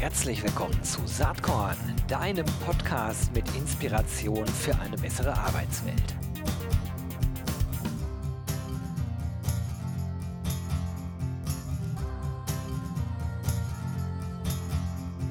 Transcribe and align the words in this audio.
Herzlich 0.00 0.44
willkommen 0.44 0.80
zu 0.84 1.04
Saatkorn, 1.06 1.76
deinem 2.06 2.46
Podcast 2.64 3.34
mit 3.34 3.44
Inspiration 3.56 4.46
für 4.46 4.78
eine 4.78 4.96
bessere 4.96 5.36
Arbeitswelt. 5.36 6.14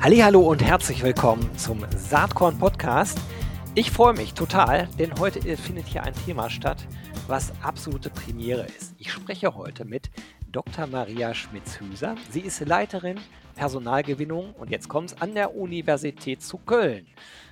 Hallo 0.01 0.41
und 0.41 0.61
herzlich 0.61 1.01
willkommen 1.01 1.49
zum 1.57 1.85
Saatkorn 1.95 2.59
Podcast. 2.59 3.17
Ich 3.73 3.89
freue 3.89 4.15
mich 4.15 4.33
total, 4.33 4.89
denn 4.99 5.17
heute 5.17 5.39
findet 5.55 5.87
hier 5.87 6.03
ein 6.03 6.13
Thema 6.25 6.49
statt, 6.49 6.85
was 7.27 7.53
absolute 7.63 8.09
Premiere 8.09 8.65
ist. 8.77 8.95
Ich 8.97 9.13
spreche 9.13 9.55
heute 9.55 9.85
mit 9.85 10.09
Dr. 10.51 10.87
Maria 10.87 11.33
Schmitz-Hüser. 11.33 12.15
Sie 12.29 12.41
ist 12.41 12.59
Leiterin 12.59 13.17
Personalgewinnung 13.57 14.53
und 14.53 14.69
jetzt 14.69 14.87
kommt 14.87 15.11
es 15.11 15.21
an 15.21 15.33
der 15.33 15.55
Universität 15.55 16.41
zu 16.41 16.59
Köln. 16.59 17.07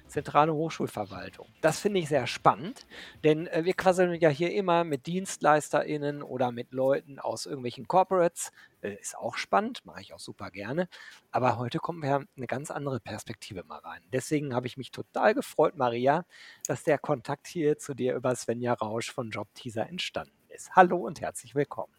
Zentrale 0.08 0.54
Hochschulverwaltung. 0.54 1.48
Das 1.62 1.80
finde 1.80 2.00
ich 2.00 2.08
sehr 2.08 2.28
spannend, 2.28 2.86
denn 3.24 3.48
äh, 3.48 3.66
wir 3.66 3.74
quasseln 3.74 4.14
ja 4.22 4.30
hier 4.30 4.54
immer 4.54 4.84
mit 4.84 5.08
DienstleisterInnen 5.08 6.22
oder 6.22 6.52
mit 6.52 6.74
Leuten 6.74 7.18
aus 7.18 7.48
irgendwelchen 7.48 7.88
Corporates. 7.88 8.52
Äh, 8.82 8.94
ist 9.02 9.18
auch 9.18 9.36
spannend, 9.36 9.84
mache 9.84 10.02
ich 10.02 10.14
auch 10.14 10.20
super 10.20 10.52
gerne. 10.52 10.88
Aber 11.32 11.58
heute 11.58 11.80
kommen 11.80 12.04
wir 12.04 12.24
eine 12.38 12.48
ganz 12.48 12.70
andere 12.70 13.00
Perspektive 13.00 13.64
mal 13.64 13.80
rein. 13.80 14.02
Deswegen 14.14 14.54
habe 14.54 14.68
ich 14.68 14.78
mich 14.78 14.92
total 14.92 15.34
gefreut, 15.34 15.76
Maria, 15.76 16.24
dass 16.68 16.84
der 16.84 17.00
Kontakt 17.00 17.48
hier 17.48 17.80
zu 17.80 17.96
dir 17.96 18.14
über 18.14 18.36
Svenja 18.36 18.74
Rausch 18.74 19.12
von 19.12 19.32
Jobteaser 19.32 19.90
entstanden 19.90 20.38
ist. 20.50 20.70
Hallo 20.76 20.98
und 20.98 21.20
herzlich 21.20 21.56
willkommen. 21.56 21.94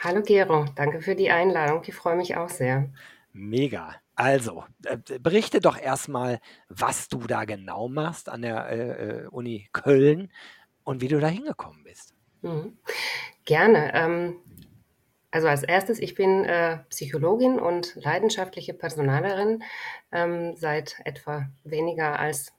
Hallo 0.00 0.22
Gero, 0.22 0.66
danke 0.76 1.00
für 1.00 1.16
die 1.16 1.30
Einladung. 1.30 1.82
Ich 1.84 1.94
freue 1.94 2.14
mich 2.14 2.36
auch 2.36 2.50
sehr. 2.50 2.88
Mega. 3.38 3.94
Also, 4.16 4.64
äh, 4.84 4.98
berichte 5.20 5.60
doch 5.60 5.78
erstmal, 5.80 6.40
was 6.68 7.08
du 7.08 7.18
da 7.20 7.44
genau 7.44 7.88
machst 7.88 8.28
an 8.28 8.42
der 8.42 8.68
äh, 8.68 8.78
äh, 8.78 9.26
Uni 9.28 9.68
Köln 9.72 10.32
und 10.82 11.00
wie 11.00 11.08
du 11.08 11.20
da 11.20 11.28
hingekommen 11.28 11.84
bist. 11.84 12.14
Mhm. 12.42 12.76
Gerne. 13.44 13.92
Ähm, 13.94 14.36
also 15.30 15.46
als 15.46 15.62
erstes, 15.62 16.00
ich 16.00 16.16
bin 16.16 16.44
äh, 16.44 16.78
Psychologin 16.88 17.60
und 17.60 17.94
leidenschaftliche 17.94 18.74
Personalerin 18.74 19.62
ähm, 20.10 20.56
seit 20.56 20.96
etwa 21.04 21.46
weniger 21.62 22.18
als 22.18 22.52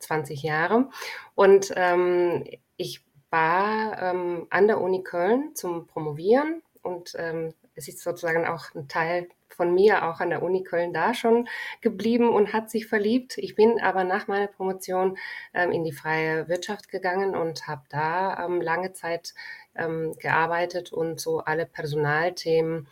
20 0.00 0.42
Jahren. 0.42 0.92
Und 1.34 1.72
ähm, 1.74 2.44
ich 2.76 3.02
war 3.30 4.02
ähm, 4.02 4.46
an 4.50 4.66
der 4.66 4.80
Uni 4.80 5.02
Köln 5.02 5.54
zum 5.54 5.86
Promovieren 5.86 6.62
und 6.82 7.14
ähm, 7.16 7.54
es 7.78 7.88
ist 7.88 8.00
sozusagen 8.00 8.44
auch 8.46 8.74
ein 8.74 8.88
Teil 8.88 9.28
von 9.48 9.72
mir 9.72 10.04
auch 10.04 10.20
an 10.20 10.30
der 10.30 10.42
Uni 10.42 10.62
Köln 10.62 10.92
da 10.92 11.14
schon 11.14 11.48
geblieben 11.80 12.28
und 12.28 12.52
hat 12.52 12.70
sich 12.70 12.86
verliebt. 12.86 13.38
Ich 13.38 13.54
bin 13.54 13.80
aber 13.80 14.04
nach 14.04 14.28
meiner 14.28 14.46
Promotion 14.48 15.16
ähm, 15.54 15.72
in 15.72 15.84
die 15.84 15.92
freie 15.92 16.48
Wirtschaft 16.48 16.90
gegangen 16.90 17.34
und 17.34 17.66
habe 17.66 17.82
da 17.88 18.44
ähm, 18.44 18.60
lange 18.60 18.92
Zeit 18.92 19.34
ähm, 19.74 20.14
gearbeitet 20.18 20.92
und 20.92 21.20
so 21.20 21.38
alle 21.38 21.66
Personalthemen 21.66 22.88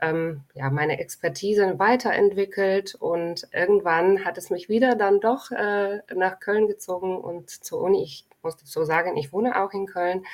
ähm, 0.00 0.42
ja, 0.54 0.70
meine 0.70 1.00
Expertise 1.00 1.78
weiterentwickelt 1.78 2.94
und 2.94 3.48
irgendwann 3.52 4.24
hat 4.24 4.38
es 4.38 4.50
mich 4.50 4.68
wieder 4.68 4.94
dann 4.94 5.20
doch 5.20 5.50
äh, 5.50 6.00
nach 6.14 6.38
Köln 6.40 6.68
gezogen 6.68 7.16
und 7.18 7.50
zur 7.50 7.80
Uni. 7.80 8.02
Ich 8.04 8.27
muss 8.42 8.56
dazu 8.56 8.84
sagen, 8.84 9.16
ich 9.16 9.32
wohne 9.32 9.62
auch 9.62 9.72
in 9.72 9.86
Köln, 9.86 10.24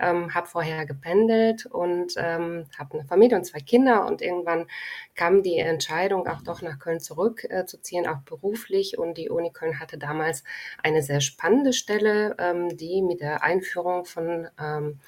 ähm, 0.00 0.34
habe 0.34 0.46
vorher 0.46 0.86
gependelt 0.86 1.66
und 1.66 2.14
ähm, 2.16 2.66
habe 2.78 2.98
eine 2.98 3.08
Familie 3.08 3.36
und 3.36 3.44
zwei 3.44 3.60
Kinder 3.60 4.06
und 4.06 4.22
irgendwann 4.22 4.66
kam 5.14 5.42
die 5.42 5.58
Entscheidung, 5.58 6.26
auch 6.26 6.42
doch 6.42 6.62
nach 6.62 6.78
Köln 6.78 7.00
zurückzuziehen, 7.00 8.04
äh, 8.04 8.08
auch 8.08 8.22
beruflich 8.24 8.98
und 8.98 9.18
die 9.18 9.30
Uni 9.30 9.50
Köln 9.52 9.80
hatte 9.80 9.98
damals 9.98 10.44
eine 10.82 11.02
sehr 11.02 11.20
spannende 11.20 11.72
Stelle, 11.72 12.36
ähm, 12.38 12.76
die 12.76 13.02
mit 13.02 13.20
der 13.20 13.42
Einführung 13.42 14.04
von 14.04 14.48
ähm, 14.58 15.00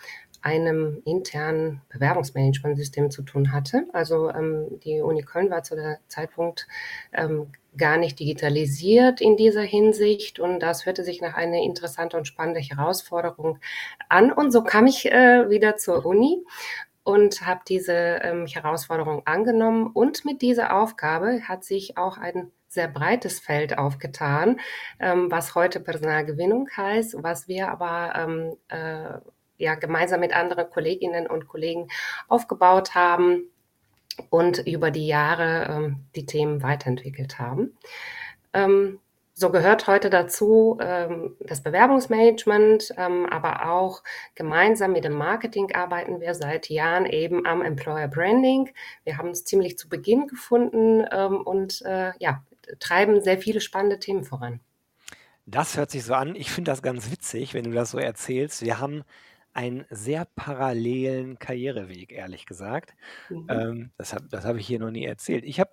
einem 0.42 1.02
internen 1.04 1.82
Bewerbungsmanagementsystem 1.88 3.10
zu 3.10 3.22
tun 3.22 3.52
hatte. 3.52 3.86
Also 3.92 4.30
ähm, 4.30 4.78
die 4.84 5.00
Uni 5.00 5.22
Köln 5.22 5.50
war 5.50 5.64
zu 5.64 5.74
der 5.74 5.98
Zeitpunkt 6.06 6.68
ähm, 7.12 7.52
gar 7.76 7.96
nicht 7.96 8.18
digitalisiert 8.18 9.20
in 9.20 9.36
dieser 9.36 9.62
Hinsicht. 9.62 10.38
Und 10.38 10.60
das 10.60 10.86
hörte 10.86 11.04
sich 11.04 11.20
nach 11.20 11.34
einer 11.34 11.58
interessanten 11.58 12.16
und 12.16 12.26
spannenden 12.26 12.62
Herausforderung 12.62 13.58
an. 14.08 14.32
Und 14.32 14.50
so 14.52 14.62
kam 14.62 14.86
ich 14.86 15.10
äh, 15.10 15.48
wieder 15.50 15.76
zur 15.76 16.04
Uni 16.04 16.44
und 17.04 17.46
habe 17.46 17.60
diese 17.68 17.92
ähm, 17.92 18.46
Herausforderung 18.46 19.22
angenommen. 19.26 19.86
Und 19.86 20.24
mit 20.24 20.42
dieser 20.42 20.76
Aufgabe 20.76 21.42
hat 21.46 21.64
sich 21.64 21.96
auch 21.96 22.18
ein 22.18 22.50
sehr 22.68 22.88
breites 22.88 23.38
Feld 23.38 23.78
aufgetan, 23.78 24.60
ähm, 24.98 25.30
was 25.30 25.54
heute 25.54 25.80
Personalgewinnung 25.80 26.68
heißt, 26.76 27.22
was 27.22 27.48
wir 27.48 27.68
aber 27.68 28.12
ähm, 28.16 28.56
äh, 28.68 29.18
ja 29.58 29.74
gemeinsam 29.76 30.20
mit 30.20 30.34
anderen 30.34 30.68
Kolleginnen 30.68 31.26
und 31.26 31.48
Kollegen 31.48 31.88
aufgebaut 32.28 32.94
haben 32.94 33.50
und 34.30 34.58
über 34.66 34.90
die 34.90 35.06
Jahre 35.06 35.66
ähm, 35.70 36.04
die 36.14 36.26
Themen 36.26 36.62
weiterentwickelt 36.62 37.38
haben. 37.38 37.76
Ähm, 38.52 39.00
so 39.38 39.50
gehört 39.50 39.86
heute 39.86 40.08
dazu 40.08 40.78
ähm, 40.80 41.36
das 41.40 41.62
Bewerbungsmanagement, 41.62 42.94
ähm, 42.96 43.26
aber 43.26 43.70
auch 43.70 44.02
gemeinsam 44.34 44.92
mit 44.92 45.04
dem 45.04 45.12
Marketing 45.12 45.74
arbeiten 45.74 46.20
wir 46.20 46.34
seit 46.34 46.70
Jahren 46.70 47.04
eben 47.04 47.46
am 47.46 47.60
Employer 47.60 48.08
Branding. 48.08 48.70
Wir 49.04 49.18
haben 49.18 49.28
es 49.28 49.44
ziemlich 49.44 49.76
zu 49.76 49.90
Beginn 49.90 50.26
gefunden 50.26 51.04
ähm, 51.12 51.42
und 51.42 51.82
äh, 51.82 52.12
ja, 52.18 52.42
treiben 52.80 53.20
sehr 53.20 53.36
viele 53.36 53.60
spannende 53.60 53.98
Themen 53.98 54.24
voran. 54.24 54.60
Das 55.44 55.76
hört 55.76 55.90
sich 55.90 56.04
so 56.04 56.14
an. 56.14 56.34
Ich 56.34 56.50
finde 56.50 56.70
das 56.70 56.80
ganz 56.82 57.10
witzig, 57.10 57.52
wenn 57.52 57.64
du 57.64 57.72
das 57.72 57.90
so 57.90 57.98
erzählst. 57.98 58.62
Wir 58.62 58.80
haben 58.80 59.04
einen 59.56 59.86
sehr 59.88 60.26
parallelen 60.36 61.38
Karriereweg, 61.38 62.12
ehrlich 62.12 62.44
gesagt. 62.44 62.94
Mhm. 63.30 63.46
Ähm, 63.48 63.90
das 63.96 64.12
habe 64.12 64.28
das 64.30 64.44
hab 64.44 64.56
ich 64.56 64.66
hier 64.66 64.78
noch 64.78 64.90
nie 64.90 65.06
erzählt. 65.06 65.44
Ich 65.44 65.58
habe, 65.58 65.70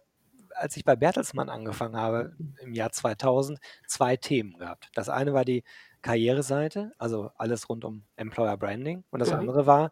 als 0.56 0.78
ich 0.78 0.86
bei 0.86 0.96
Bertelsmann 0.96 1.50
angefangen 1.50 1.98
habe, 1.98 2.34
im 2.62 2.74
Jahr 2.74 2.92
2000, 2.92 3.60
zwei 3.86 4.16
Themen 4.16 4.58
gehabt. 4.58 4.90
Das 4.94 5.10
eine 5.10 5.34
war 5.34 5.44
die 5.44 5.64
Karriereseite, 6.02 6.94
also 6.98 7.32
alles 7.38 7.68
rund 7.70 7.84
um 7.84 8.06
Employer 8.16 8.56
Branding. 8.56 9.04
Und 9.12 9.20
das 9.20 9.32
mhm. 9.32 9.40
andere 9.40 9.66
war 9.66 9.92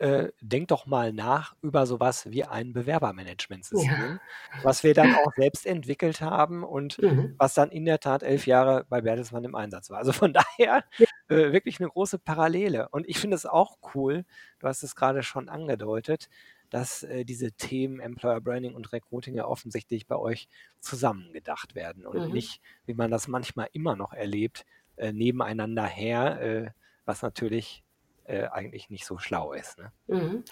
äh, 0.00 0.32
denk 0.40 0.68
doch 0.68 0.86
mal 0.86 1.12
nach 1.12 1.54
über 1.60 1.84
sowas 1.84 2.30
wie 2.30 2.44
ein 2.44 2.72
Bewerbermanagementsystem, 2.72 3.90
ja. 3.90 4.20
was 4.62 4.82
wir 4.82 4.94
dann 4.94 5.14
auch 5.14 5.32
selbst 5.36 5.66
entwickelt 5.66 6.22
haben 6.22 6.64
und 6.64 6.98
mhm. 7.02 7.34
was 7.36 7.52
dann 7.52 7.70
in 7.70 7.84
der 7.84 8.00
Tat 8.00 8.22
elf 8.22 8.46
Jahre 8.46 8.86
bei 8.88 9.02
Bertelsmann 9.02 9.44
im 9.44 9.54
Einsatz 9.54 9.90
war. 9.90 9.98
Also 9.98 10.12
von 10.12 10.32
daher 10.58 10.84
äh, 11.28 11.52
wirklich 11.52 11.80
eine 11.80 11.90
große 11.90 12.18
Parallele. 12.18 12.88
Und 12.88 13.06
ich 13.10 13.18
finde 13.18 13.34
es 13.36 13.44
auch 13.44 13.76
cool, 13.94 14.24
du 14.58 14.68
hast 14.68 14.82
es 14.82 14.96
gerade 14.96 15.22
schon 15.22 15.50
angedeutet, 15.50 16.30
dass 16.70 17.02
äh, 17.02 17.26
diese 17.26 17.52
Themen 17.52 18.00
Employer 18.00 18.40
Branding 18.40 18.74
und 18.74 18.92
Recruiting 18.94 19.34
ja 19.34 19.44
offensichtlich 19.44 20.06
bei 20.06 20.16
euch 20.16 20.48
zusammengedacht 20.80 21.74
werden 21.74 22.06
und 22.06 22.28
mhm. 22.28 22.32
nicht, 22.32 22.62
wie 22.86 22.94
man 22.94 23.10
das 23.10 23.28
manchmal 23.28 23.68
immer 23.74 23.96
noch 23.96 24.14
erlebt, 24.14 24.64
äh, 24.96 25.12
nebeneinander 25.12 25.84
her, 25.84 26.40
äh, 26.40 26.70
was 27.04 27.20
natürlich 27.20 27.82
äh, 28.30 28.48
eigentlich 28.52 28.90
nicht 28.90 29.04
so 29.04 29.18
schlau 29.18 29.52
ist. 29.52 29.78
Ne? 29.78 29.92
Mhm. 30.06 30.44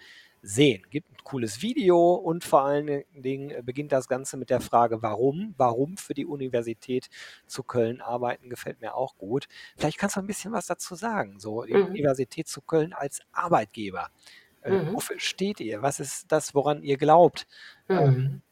sehen. 0.42 0.82
Gibt 0.90 1.10
ein 1.10 1.24
cooles 1.24 1.62
Video 1.62 2.14
und 2.14 2.44
vor 2.44 2.62
allen 2.62 3.04
Dingen 3.14 3.64
beginnt 3.64 3.92
das 3.92 4.08
Ganze 4.08 4.36
mit 4.36 4.50
der 4.50 4.60
Frage, 4.60 5.02
warum? 5.02 5.54
Warum 5.56 5.96
für 5.96 6.14
die 6.14 6.26
Universität 6.26 7.08
zu 7.46 7.62
Köln 7.62 8.00
arbeiten, 8.00 8.48
gefällt 8.48 8.80
mir 8.80 8.94
auch 8.94 9.16
gut. 9.16 9.48
Vielleicht 9.76 9.98
kannst 9.98 10.16
du 10.16 10.20
ein 10.20 10.26
bisschen 10.26 10.52
was 10.52 10.66
dazu 10.66 10.94
sagen, 10.94 11.38
so 11.38 11.64
die 11.64 11.74
mhm. 11.74 11.86
Universität 11.86 12.48
zu 12.48 12.60
Köln 12.62 12.92
als 12.92 13.20
Arbeitgeber. 13.32 14.10
Äh, 14.62 14.72
mhm. 14.72 14.94
Wofür 14.94 15.18
steht 15.18 15.60
ihr? 15.60 15.82
Was 15.82 16.00
ist 16.00 16.30
das, 16.32 16.54
woran 16.54 16.82
ihr 16.82 16.96
glaubt? 16.96 17.46
Mhm. 17.88 17.98
Ähm, 17.98 18.42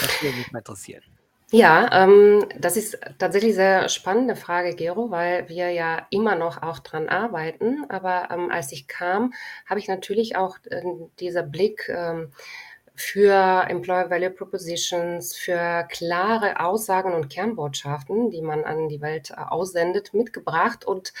das 0.00 0.22
würde 0.22 0.36
mich 0.36 0.52
mal 0.52 0.58
interessieren. 0.58 1.02
Ja, 1.52 2.04
ähm, 2.04 2.46
das 2.58 2.76
ist 2.76 2.98
tatsächlich 3.18 3.54
sehr 3.56 3.88
spannende 3.88 4.36
Frage, 4.36 4.74
Gero, 4.76 5.10
weil 5.10 5.48
wir 5.48 5.70
ja 5.70 6.06
immer 6.10 6.36
noch 6.36 6.62
auch 6.62 6.78
dran 6.78 7.08
arbeiten. 7.08 7.84
Aber 7.88 8.28
ähm, 8.30 8.50
als 8.52 8.70
ich 8.70 8.86
kam, 8.86 9.32
habe 9.66 9.80
ich 9.80 9.88
natürlich 9.88 10.36
auch 10.36 10.58
äh, 10.70 10.82
dieser 11.18 11.42
Blick 11.42 11.88
ähm, 11.88 12.30
für 12.94 13.64
Employer 13.68 14.10
Value 14.10 14.30
Propositions, 14.30 15.34
für 15.34 15.86
klare 15.90 16.60
Aussagen 16.60 17.14
und 17.14 17.30
Kernbotschaften, 17.30 18.30
die 18.30 18.42
man 18.42 18.62
an 18.64 18.88
die 18.88 19.00
Welt 19.00 19.30
äh, 19.30 19.34
aussendet, 19.40 20.14
mitgebracht. 20.14 20.84
Und 20.84 21.12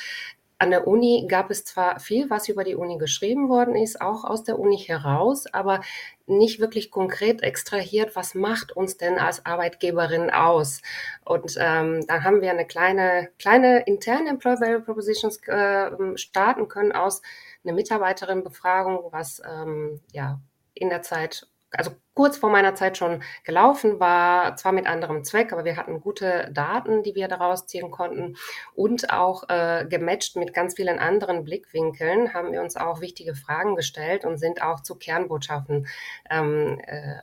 an 0.60 0.70
der 0.70 0.86
Uni 0.86 1.26
gab 1.26 1.50
es 1.50 1.64
zwar 1.64 2.00
viel, 2.00 2.28
was 2.28 2.48
über 2.50 2.64
die 2.64 2.74
Uni 2.74 2.98
geschrieben 2.98 3.48
worden 3.48 3.74
ist, 3.74 4.02
auch 4.02 4.24
aus 4.24 4.44
der 4.44 4.58
Uni 4.58 4.76
heraus, 4.76 5.46
aber 5.46 5.80
nicht 6.26 6.60
wirklich 6.60 6.90
konkret 6.90 7.42
extrahiert, 7.42 8.14
was 8.14 8.34
macht 8.34 8.70
uns 8.76 8.98
denn 8.98 9.18
als 9.18 9.46
Arbeitgeberin 9.46 10.30
aus. 10.30 10.82
Und 11.24 11.56
ähm, 11.58 12.06
dann 12.06 12.24
haben 12.24 12.42
wir 12.42 12.50
eine 12.50 12.66
kleine, 12.66 13.30
kleine 13.38 13.80
interne 13.86 14.28
Employer 14.28 14.60
Value 14.60 14.82
Propositions 14.82 15.40
äh, 15.48 15.90
starten 16.16 16.68
können 16.68 16.92
aus 16.92 17.22
einer 17.64 17.72
Mitarbeiterin-Befragung, 17.72 19.10
was 19.12 19.40
ähm, 19.50 20.00
ja 20.12 20.40
in 20.74 20.90
der 20.90 21.00
Zeit 21.00 21.48
also 21.72 21.92
kurz 22.14 22.36
vor 22.36 22.50
meiner 22.50 22.74
Zeit 22.74 22.98
schon 22.98 23.22
gelaufen 23.44 24.00
war, 24.00 24.56
zwar 24.56 24.72
mit 24.72 24.86
anderem 24.86 25.24
Zweck, 25.24 25.52
aber 25.52 25.64
wir 25.64 25.76
hatten 25.76 26.00
gute 26.00 26.50
Daten, 26.52 27.02
die 27.02 27.14
wir 27.14 27.28
daraus 27.28 27.66
ziehen 27.66 27.90
konnten 27.90 28.36
und 28.74 29.12
auch 29.12 29.48
äh, 29.48 29.86
gematcht 29.88 30.36
mit 30.36 30.52
ganz 30.52 30.74
vielen 30.74 30.98
anderen 30.98 31.44
Blickwinkeln 31.44 32.34
haben 32.34 32.52
wir 32.52 32.60
uns 32.60 32.76
auch 32.76 33.00
wichtige 33.00 33.34
Fragen 33.34 33.76
gestellt 33.76 34.24
und 34.24 34.38
sind 34.38 34.62
auch 34.62 34.80
zu 34.80 34.96
Kernbotschaften 34.96 35.86
ähm, 36.28 36.80
äh, 36.86 37.20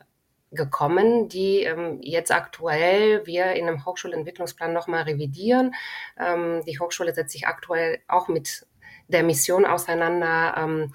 gekommen, 0.51 1.27
die 1.27 1.63
ähm, 1.63 1.99
jetzt 2.01 2.31
aktuell 2.31 3.25
wir 3.25 3.51
in 3.53 3.67
einem 3.67 3.85
Hochschulentwicklungsplan 3.85 4.71
nochmal 4.71 5.03
revidieren. 5.03 5.75
Ähm, 6.17 6.63
die 6.65 6.79
Hochschule 6.79 7.13
setzt 7.13 7.33
sich 7.33 7.47
aktuell 7.47 7.99
auch 8.07 8.29
mit 8.29 8.65
der 9.09 9.23
Mission 9.23 9.65
auseinander, 9.65 10.55
ähm, 10.57 10.93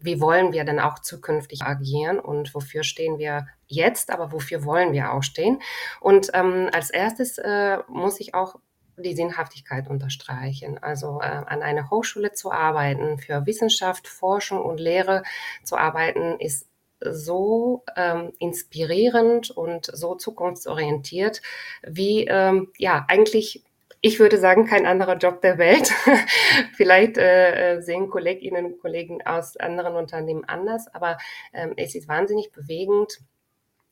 wie 0.00 0.20
wollen 0.20 0.52
wir 0.52 0.64
denn 0.64 0.78
auch 0.78 1.00
zukünftig 1.00 1.62
agieren 1.62 2.20
und 2.20 2.54
wofür 2.54 2.82
stehen 2.84 3.18
wir 3.18 3.46
jetzt, 3.66 4.10
aber 4.10 4.32
wofür 4.32 4.64
wollen 4.64 4.92
wir 4.92 5.12
auch 5.12 5.22
stehen. 5.22 5.60
Und 6.00 6.30
ähm, 6.34 6.70
als 6.72 6.90
erstes 6.90 7.38
äh, 7.38 7.78
muss 7.88 8.20
ich 8.20 8.34
auch 8.34 8.56
die 8.96 9.14
Sinnhaftigkeit 9.14 9.88
unterstreichen. 9.88 10.78
Also 10.78 11.20
äh, 11.20 11.26
an 11.26 11.62
einer 11.62 11.90
Hochschule 11.90 12.32
zu 12.32 12.52
arbeiten, 12.52 13.18
für 13.18 13.46
Wissenschaft, 13.46 14.08
Forschung 14.08 14.62
und 14.62 14.80
Lehre 14.80 15.22
zu 15.62 15.76
arbeiten, 15.76 16.38
ist 16.40 16.66
so 17.00 17.84
ähm, 17.96 18.32
inspirierend 18.38 19.50
und 19.50 19.86
so 19.86 20.16
zukunftsorientiert, 20.16 21.42
wie 21.82 22.24
ähm, 22.24 22.72
ja 22.76 23.04
eigentlich 23.08 23.64
ich 24.00 24.20
würde 24.20 24.38
sagen, 24.38 24.66
kein 24.66 24.86
anderer 24.86 25.16
Job 25.16 25.40
der 25.40 25.58
Welt. 25.58 25.92
Vielleicht 26.76 27.18
äh, 27.18 27.76
äh, 27.76 27.82
sehen 27.82 28.10
Kolleginnen 28.10 28.66
und 28.66 28.80
Kollegen 28.80 29.24
aus 29.26 29.56
anderen 29.56 29.96
Unternehmen 29.96 30.44
anders, 30.44 30.86
aber 30.94 31.18
ähm, 31.52 31.74
es 31.76 31.94
ist 31.94 32.08
wahnsinnig 32.08 32.52
bewegend, 32.52 33.18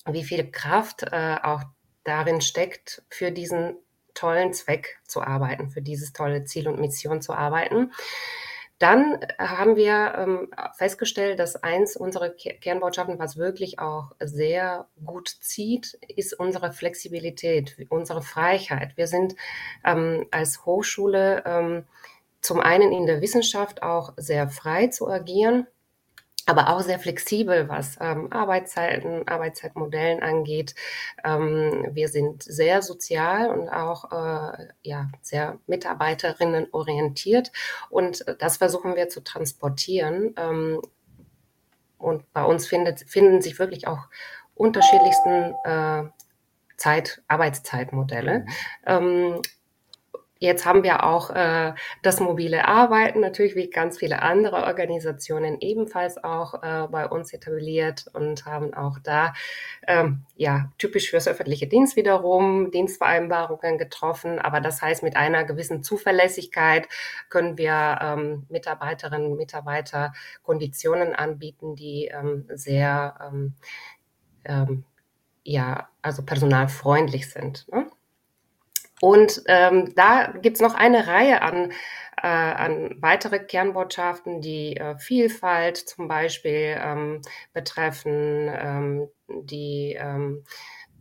wie 0.09 0.25
viel 0.25 0.51
Kraft 0.51 1.03
äh, 1.03 1.37
auch 1.43 1.63
darin 2.05 2.41
steckt, 2.41 3.03
für 3.11 3.33
diesen 3.33 3.77
tollen 4.15 4.53
Zweck 4.53 4.99
zu 5.05 5.23
arbeiten, 5.23 5.71
für 5.71 5.83
dieses 5.83 6.13
tolle 6.13 6.45
Ziel 6.45 6.69
und 6.69 6.81
Mission 6.81 7.21
zu 7.21 7.33
arbeiten. 7.33 7.93
Dann 8.79 9.19
haben 9.39 9.77
wir 9.77 10.15
ähm, 10.19 10.51
festgestellt, 10.77 11.39
dass 11.39 11.57
eins 11.57 11.97
unserer 11.97 12.29
Kernbotschaften, 12.29 13.19
was 13.19 13.39
wirklich 13.39 13.79
auch 13.79 14.13
sehr 14.21 14.87
gut 15.05 15.29
zieht, 15.29 15.99
ist 16.15 16.39
unsere 16.39 16.73
Flexibilität, 16.73 17.87
unsere 17.89 18.21
Freiheit. 18.21 18.97
Wir 18.97 19.07
sind 19.07 19.35
ähm, 19.83 20.27
als 20.31 20.67
Hochschule 20.67 21.43
ähm, 21.47 21.85
zum 22.43 22.61
einen 22.61 22.93
in 22.93 23.07
der 23.07 23.23
Wissenschaft 23.23 23.83
auch 23.83 24.13
sehr 24.19 24.49
frei 24.51 24.89
zu 24.89 25.09
agieren 25.09 25.67
aber 26.47 26.71
auch 26.71 26.81
sehr 26.81 26.99
flexibel, 26.99 27.69
was 27.69 27.97
ähm, 28.01 28.33
Arbeitszeiten, 28.33 29.27
Arbeitszeitmodellen 29.27 30.23
angeht. 30.23 30.75
Ähm, 31.25 31.89
wir 31.91 32.09
sind 32.09 32.43
sehr 32.43 32.83
sozial 32.83 33.51
und 33.51 33.69
auch 33.69 34.13
äh, 34.13 34.69
ja, 34.83 35.11
sehr 35.23 35.59
Mitarbeiterinnen 35.67 36.69
orientiert 36.71 37.51
und 37.91 38.25
das 38.39 38.59
versuchen 38.59 38.95
wir 38.95 39.09
zu 39.09 39.23
transportieren. 39.23 40.35
Ähm, 40.37 40.81
und 41.99 42.33
bei 42.33 42.45
uns 42.45 42.67
findet, 42.67 43.01
finden 43.01 43.43
sich 43.43 43.59
wirklich 43.59 43.89
auch 43.89 44.09
unterschiedlichsten 44.55 45.55
äh, 45.65 46.05
Zeit, 46.77 47.23
Arbeitszeitmodelle. 47.27 48.47
Mhm. 48.87 49.43
Jetzt 50.39 50.67
haben 50.67 50.83
wir 50.83 51.05
auch 51.05 51.31
äh, 51.31 51.73
das 52.03 52.21
mobile 52.21 52.69
Arbeiten, 52.69 53.21
natürlich 53.21 53.55
wie 53.57 53.71
ganz 53.71 53.99
viele 53.99 54.21
andere 54.21 54.65
Organisationen 54.65 55.59
ebenfalls 55.61 56.23
auch 56.23 56.63
äh, 56.63 56.87
bei 56.89 57.09
uns 57.09 57.33
etabliert 57.33 58.07
und 58.13 58.45
haben 58.45 58.75
auch 58.75 58.99
da, 58.99 59.33
ähm, 59.89 60.27
ja, 60.37 60.71
typisch 60.77 61.09
fürs 61.09 61.27
öffentliche 61.27 61.69
Dienst 61.69 61.97
wiederum 61.97 62.71
Dienstvereinbarungen 62.71 63.79
getroffen. 63.79 64.39
Aber 64.39 64.61
das 64.61 64.83
heißt, 64.83 65.03
mit 65.03 65.17
einer 65.17 65.45
gewissen 65.45 65.83
Zuverlässigkeit 65.83 66.87
können 67.31 67.57
wir 67.57 67.99
ähm, 68.03 68.45
Mitarbeiterinnen 68.51 69.33
und 69.33 69.39
Mitarbeiter 69.39 70.13
Konditionen 70.43 71.15
anbieten, 71.15 71.77
die 71.77 72.11
ähm, 72.13 72.47
sehr, 72.53 73.15
ähm, 73.27 73.55
ähm, 74.45 74.85
ja, 75.45 75.89
also 76.03 76.23
personalfreundlich 76.25 77.31
sind. 77.31 77.67
Ne? 77.73 77.87
Und 79.01 79.43
ähm, 79.47 79.95
da 79.95 80.33
gibt's 80.41 80.61
noch 80.61 80.75
eine 80.75 81.07
Reihe 81.07 81.43
an, 81.43 81.73
äh, 82.23 82.27
an 82.27 82.97
weitere 83.01 83.39
Kernbotschaften, 83.41 84.41
die 84.41 84.77
äh, 84.77 84.97
Vielfalt 84.99 85.77
zum 85.77 86.09
Beispiel 86.09 86.77
ähm, 86.81 87.21
betreffen, 87.53 88.49
ähm, 88.51 89.09
die 89.29 89.97
ähm, 90.01 90.45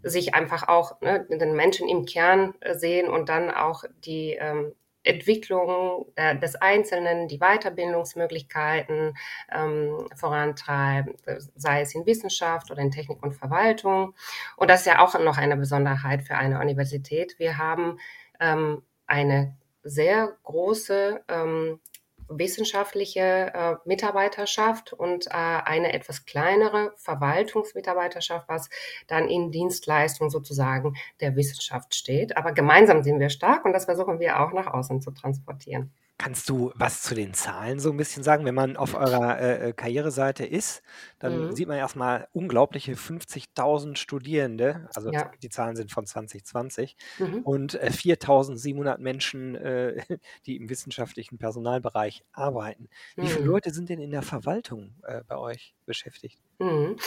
sich 0.03 0.35
einfach 0.35 0.67
auch 0.67 0.99
ne, 1.01 1.25
den 1.29 1.55
Menschen 1.55 1.87
im 1.87 2.05
Kern 2.05 2.53
sehen 2.73 3.07
und 3.09 3.29
dann 3.29 3.49
auch 3.49 3.83
die 4.05 4.33
ähm, 4.39 4.73
Entwicklung 5.05 6.05
äh, 6.15 6.37
des 6.37 6.55
Einzelnen, 6.55 7.27
die 7.27 7.39
Weiterbildungsmöglichkeiten 7.39 9.15
ähm, 9.53 10.07
vorantreiben, 10.15 11.15
sei 11.55 11.81
es 11.81 11.95
in 11.95 12.05
Wissenschaft 12.05 12.71
oder 12.71 12.81
in 12.81 12.91
Technik 12.91 13.21
und 13.23 13.33
Verwaltung. 13.33 14.13
Und 14.57 14.69
das 14.69 14.81
ist 14.81 14.87
ja 14.87 14.99
auch 14.99 15.17
noch 15.19 15.37
eine 15.37 15.57
Besonderheit 15.57 16.23
für 16.23 16.35
eine 16.35 16.59
Universität. 16.59 17.37
Wir 17.39 17.57
haben 17.57 17.99
ähm, 18.39 18.81
eine 19.07 19.55
sehr 19.83 20.35
große 20.43 21.23
ähm, 21.27 21.79
wissenschaftliche 22.27 23.19
äh, 23.53 23.75
Mitarbeiterschaft 23.85 24.93
und 24.93 25.27
äh, 25.27 25.31
eine 25.31 25.93
etwas 25.93 26.25
kleinere 26.25 26.93
Verwaltungsmitarbeiterschaft, 26.97 28.47
was 28.47 28.69
dann 29.07 29.27
in 29.27 29.51
Dienstleistung 29.51 30.29
sozusagen 30.29 30.95
der 31.21 31.35
Wissenschaft 31.35 31.95
steht. 31.95 32.37
Aber 32.37 32.51
gemeinsam 32.51 33.03
sind 33.03 33.19
wir 33.19 33.29
stark 33.29 33.65
und 33.65 33.73
das 33.73 33.85
versuchen 33.85 34.19
wir 34.19 34.39
auch 34.39 34.53
nach 34.53 34.67
außen 34.67 35.01
zu 35.01 35.11
transportieren. 35.11 35.91
Kannst 36.19 36.47
du 36.49 36.71
was 36.75 37.01
zu 37.01 37.13
den 37.13 37.33
Zahlen 37.33 37.77
so 37.79 37.89
'n 37.91 37.97
bisschen 37.97 38.23
sagen? 38.23 38.45
Wenn 38.45 38.55
man 38.55 38.77
auf 38.77 38.93
eurer, 38.95 39.37
äh, 39.37 39.69
äh, 39.69 39.73
Karriereseite 39.73 40.45
ist, 40.45 40.81
dann 41.19 41.45
Mhm. 41.45 41.51
sieht 41.51 41.67
man 41.67 41.77
erst 41.77 41.97
mal 41.97 42.29
unglaubliche 42.31 42.95
50.000 42.95 43.99
Studierende, 43.99 44.87
also 44.93 45.11
z 45.11 45.17
Ja. 45.17 45.35
die 45.43 45.49
Zahlen 45.49 45.75
sind 45.75 45.91
von 45.91 46.05
2020 46.05 46.95
Mhm. 47.19 47.43
und, 47.43 47.73
äh, 47.75 47.91
4.700 47.91 48.99
Menschen, 49.01 49.55
äh, 49.55 49.97
die 50.45 50.55
im 50.55 50.69
wissenschaftlichen 50.69 51.37
Personalbereich 51.37 52.23
arbeiten. 52.31 52.87
Wie 53.19 53.27
viele 53.27 53.43
Mhm. 53.43 53.49
Leute 53.49 53.71
sind 53.73 53.89
denn 53.89 53.99
in 53.99 54.11
der 54.11 54.21
Verwaltung, 54.21 54.95
äh, 55.03 55.21
bei 55.27 55.35
euch 55.37 55.75
beschäftigt? 55.85 56.37
Mhm. 56.59 56.97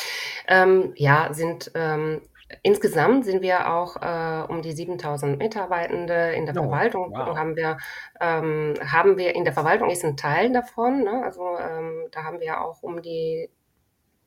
Ähm, 0.48 0.92
ja, 0.96 1.32
sind 1.34 1.70
ähm, 1.74 2.22
insgesamt 2.62 3.24
sind 3.24 3.42
wir 3.42 3.72
auch, 3.72 3.96
äh, 4.02 4.44
um 4.52 4.62
die 4.62 4.72
7.000 4.72 5.38
Mitarbeitende. 5.38 6.32
In 6.32 6.46
der 6.46 6.54
Oh, 6.54 6.56
Verwaltung 6.56 7.08
wow. 7.08 7.38
haben 7.38 7.56
wir 7.56 7.78
ähm, 8.20 8.74
haben 8.92 9.16
wir 9.18 9.34
in 9.34 9.44
der 9.44 9.52
Verwaltung 9.52 9.90
ist 9.90 10.04
'n 10.04 10.16
Teil 10.16 10.52
davon, 10.52 11.02
ne? 11.04 11.22
Also, 11.24 11.42
ähm, 11.58 12.08
da 12.12 12.24
haben 12.24 12.40
wir 12.40 12.60
auch 12.62 12.82
um 12.82 13.02
die 13.02 13.50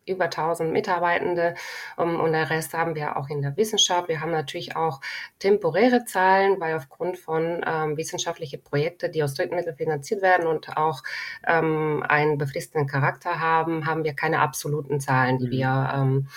über 0.05 0.29
1.000 0.29 0.71
Mitarbeitende, 0.71 1.55
ähm, 1.97 2.19
und 2.19 2.33
der 2.33 2.49
Rest 2.49 2.73
haben 2.73 2.95
wir 2.95 3.17
auch 3.17 3.29
in 3.29 3.41
der 3.41 3.55
Wissenschaft. 3.57 4.07
Wir 4.09 4.21
haben 4.21 4.31
natürlich 4.31 4.75
auch 4.75 5.01
temporäre 5.39 6.05
Zahlen, 6.05 6.59
weil 6.59 6.75
aufgrund 6.75 7.17
von, 7.17 7.63
ähm, 7.67 7.97
wissenschaftliche 7.97 8.57
Projekte, 8.57 9.09
die 9.09 9.23
aus 9.23 9.33
Drittmitteln 9.35 9.75
finanziert 9.75 10.21
werden 10.21 10.47
und 10.47 10.77
auch, 10.77 11.03
ähm, 11.47 12.03
einen 12.07 12.37
befristeten 12.37 12.87
Charakter 12.87 13.39
haben, 13.39 13.85
haben 13.85 14.03
wir 14.03 14.13
keine 14.13 14.39
absoluten 14.39 14.99
Zahlen, 14.99 15.37
die 15.37 15.47
Mhm. 15.47 15.51
wir, 15.51 15.91
ähm, 15.95 16.27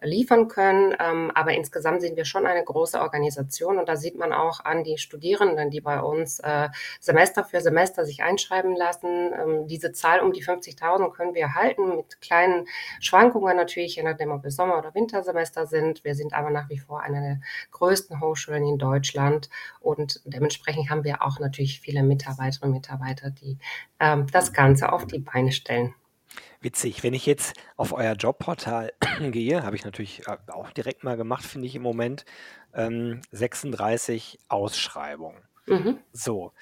liefern 0.00 0.48
können. 0.48 0.94
Ähm, 1.00 1.30
aber 1.34 1.52
insgesamt 1.52 2.02
sind 2.02 2.16
wir 2.16 2.24
schon 2.24 2.46
eine 2.46 2.64
große 2.64 3.00
Organisation 3.00 3.78
und 3.78 3.88
da 3.88 3.96
sieht 3.96 4.16
man 4.18 4.32
auch 4.32 4.64
an 4.64 4.84
die 4.84 4.98
Studierenden, 4.98 5.70
die 5.70 5.80
bei 5.80 6.00
uns, 6.00 6.40
äh, 6.40 6.68
Semester 7.00 7.44
für 7.44 7.60
Semester 7.60 8.04
sich 8.04 8.22
einschreiben 8.22 8.76
lassen. 8.76 9.32
Ähm, 9.32 9.66
diese 9.68 9.92
Zahl 9.92 10.20
um 10.20 10.32
die 10.32 10.42
50.000 10.42 11.10
können 11.12 11.34
wir 11.34 11.54
halten 11.54 11.96
mit 11.96 12.20
kleinen 12.20 12.66
Schwankungen 13.12 13.58
natürlich, 13.58 13.96
je 13.96 14.02
nachdem, 14.04 14.30
ob 14.30 14.42
es 14.46 14.56
Sommer 14.56 14.78
oder 14.78 14.94
Wintersemester 14.94 15.66
sind. 15.66 16.02
Wir 16.02 16.14
sind 16.14 16.32
aber 16.32 16.48
nach 16.48 16.70
wie 16.70 16.78
vor 16.78 17.02
eine 17.02 17.20
der 17.20 17.40
größten 17.70 18.22
Hochschulen 18.22 18.64
in 18.64 18.78
Deutschland 18.78 19.50
und 19.80 20.22
dementsprechend 20.24 20.88
haben 20.88 21.04
wir 21.04 21.20
auch 21.20 21.38
natürlich 21.38 21.80
viele 21.80 22.02
Mitarbeiterinnen 22.02 22.72
und 22.72 22.80
Mitarbeiter, 22.80 23.28
die, 23.28 23.58
ähm, 24.00 24.26
das 24.32 24.54
Ganze 24.54 24.90
auf 24.94 25.06
die 25.06 25.18
Beine 25.18 25.52
stellen. 25.52 25.94
Witzig. 26.62 27.02
Wenn 27.02 27.12
ich 27.12 27.26
jetzt 27.26 27.54
auf 27.76 27.92
euer 27.92 28.14
Jobportal 28.14 28.94
gehe, 29.20 29.62
habe 29.62 29.76
ich 29.76 29.84
natürlich, 29.84 30.26
äh, 30.26 30.38
auch 30.50 30.70
direkt 30.70 31.04
mal 31.04 31.18
gemacht, 31.18 31.44
finde 31.44 31.66
ich 31.66 31.74
im 31.74 31.82
Moment, 31.82 32.24
ähm, 32.72 33.20
36 33.30 34.38
Ausschreibungen. 34.48 35.42
Mhm. 35.66 35.98
So, 36.12 36.52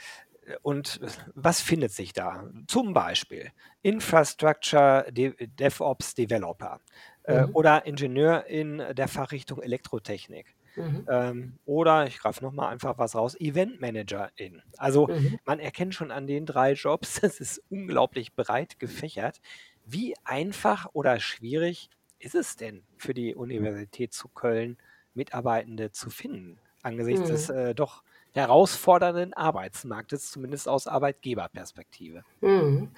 und 0.62 1.00
was 1.34 1.60
findet 1.60 1.92
sich 1.92 2.12
da? 2.12 2.50
Zum 2.66 2.92
Beispiel 2.94 3.50
Infrastructure 3.82 5.06
De 5.12 5.34
DevOps 5.46 6.14
Developer, 6.14 6.80
äh, 7.24 7.44
Mhm. 7.44 7.52
oder 7.52 7.86
Ingenieur 7.86 8.46
in 8.46 8.78
der 8.92 9.08
Fachrichtung 9.08 9.62
Elektrotechnik. 9.62 10.56
Mhm. 10.76 11.06
Ähm, 11.08 11.58
oder 11.64 12.06
ich 12.06 12.18
greife 12.18 12.44
noch 12.44 12.52
mal 12.52 12.68
einfach 12.68 12.98
was 12.98 13.14
raus, 13.16 13.34
Eventmanagerin. 13.38 14.62
Also, 14.76 15.08
Mhm. 15.08 15.38
man 15.44 15.58
erkennt 15.60 15.94
schon 15.94 16.10
an 16.10 16.26
den 16.26 16.46
3 16.46 16.72
Jobs, 16.74 17.20
das 17.22 17.40
ist 17.40 17.62
unglaublich 17.70 18.34
breit 18.34 18.78
gefächert. 18.78 19.40
Wie 19.84 20.14
einfach 20.24 20.86
oder 20.92 21.18
schwierig 21.20 21.88
ist 22.18 22.34
es 22.34 22.56
denn 22.56 22.86
für 22.96 23.14
die 23.14 23.34
Universität 23.34 24.12
zu 24.12 24.28
Köln, 24.28 24.78
Mitarbeitende 25.14 25.90
zu 25.90 26.10
finden 26.10 26.60
angesichts 26.82 27.28
des, 27.28 27.48
Mhm. 27.48 27.50
äh, 27.50 27.74
doch 27.74 28.02
herausfordernden 28.34 29.34
Arbeitsmarktes, 29.34 30.30
zumindest 30.30 30.68
aus 30.68 30.86
Arbeitgeberperspektive? 30.86 32.22
Mhm. 32.40 32.90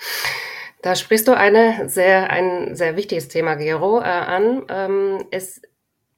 Da 0.83 0.97
sprichst 0.97 1.29
du 1.29 1.37
eine 1.37 1.89
sehr 1.89 2.31
ein 2.31 2.75
sehr 2.75 2.97
wichtiges 2.97 3.29
Thema, 3.29 3.55
Gero, 3.55 4.01
äh, 4.01 4.05
an. 4.05 4.65
Ähm, 4.69 5.25
es 5.31 5.63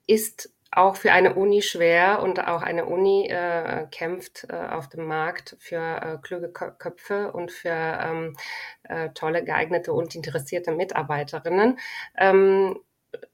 ist 0.07 0.51
auch 0.77 0.97
für 0.97 1.13
eine 1.13 1.35
Uni 1.35 1.63
schwer 1.63 2.21
und 2.23 2.41
auch 2.47 2.63
eine 2.63 2.87
Uni, 2.87 3.29
äh, 3.29 3.87
kämpft, 3.91 4.47
äh, 4.51 4.57
auf 4.57 4.89
dem 4.89 5.07
Markt 5.07 5.57
für, 5.61 5.77
äh, 5.77 6.19
kluge 6.23 6.49
Kö 6.53 6.71
Köpfe 6.73 7.33
und 7.33 7.53
für, 7.53 7.71
ähm, 7.71 8.37
äh, 8.85 9.11
tolle, 9.11 9.45
geeignete 9.45 9.93
und 9.93 10.15
interessierte 10.15 10.73
Mitarbeiterinnen. 10.73 11.79
Ähm, 12.19 12.81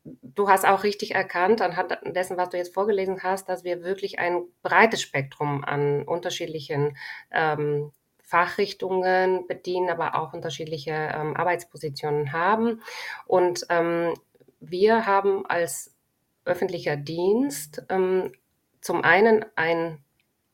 du 0.04 0.49
hast 0.49 0.66
auch 0.66 0.84
richtig 0.84 1.14
erkannt 1.14 1.60
anhand 1.62 1.99
dessen, 2.04 2.37
was 2.37 2.50
du 2.50 2.56
jetzt 2.56 2.75
vorgelesen 2.75 3.22
hast, 3.22 3.49
dass 3.49 3.64
wir 3.64 3.82
wirklich 3.82 4.18
ein 4.18 4.42
breites 4.62 5.02
Spektrum 5.02 5.64
an 5.64 6.02
unterschiedlichen, 6.02 6.96
ähm, 7.30 7.92
Fachrichtungen 8.22 9.46
bedienen, 9.49 9.90
aber 9.90 10.14
auch 10.14 10.32
unterschiedliche, 10.32 10.92
ähm, 10.92 11.37
Arbeitspositionen 11.37 12.32
haben. 12.32 12.80
Und, 13.26 13.66
ähm, 13.70 14.14
wir 14.60 15.06
haben 15.06 15.44
als 15.46 15.96
öffentlicher 16.44 16.96
Dienst, 16.96 17.82
ähm, 17.88 18.32
zum 18.80 19.02
einen 19.02 19.44
einen 19.56 20.04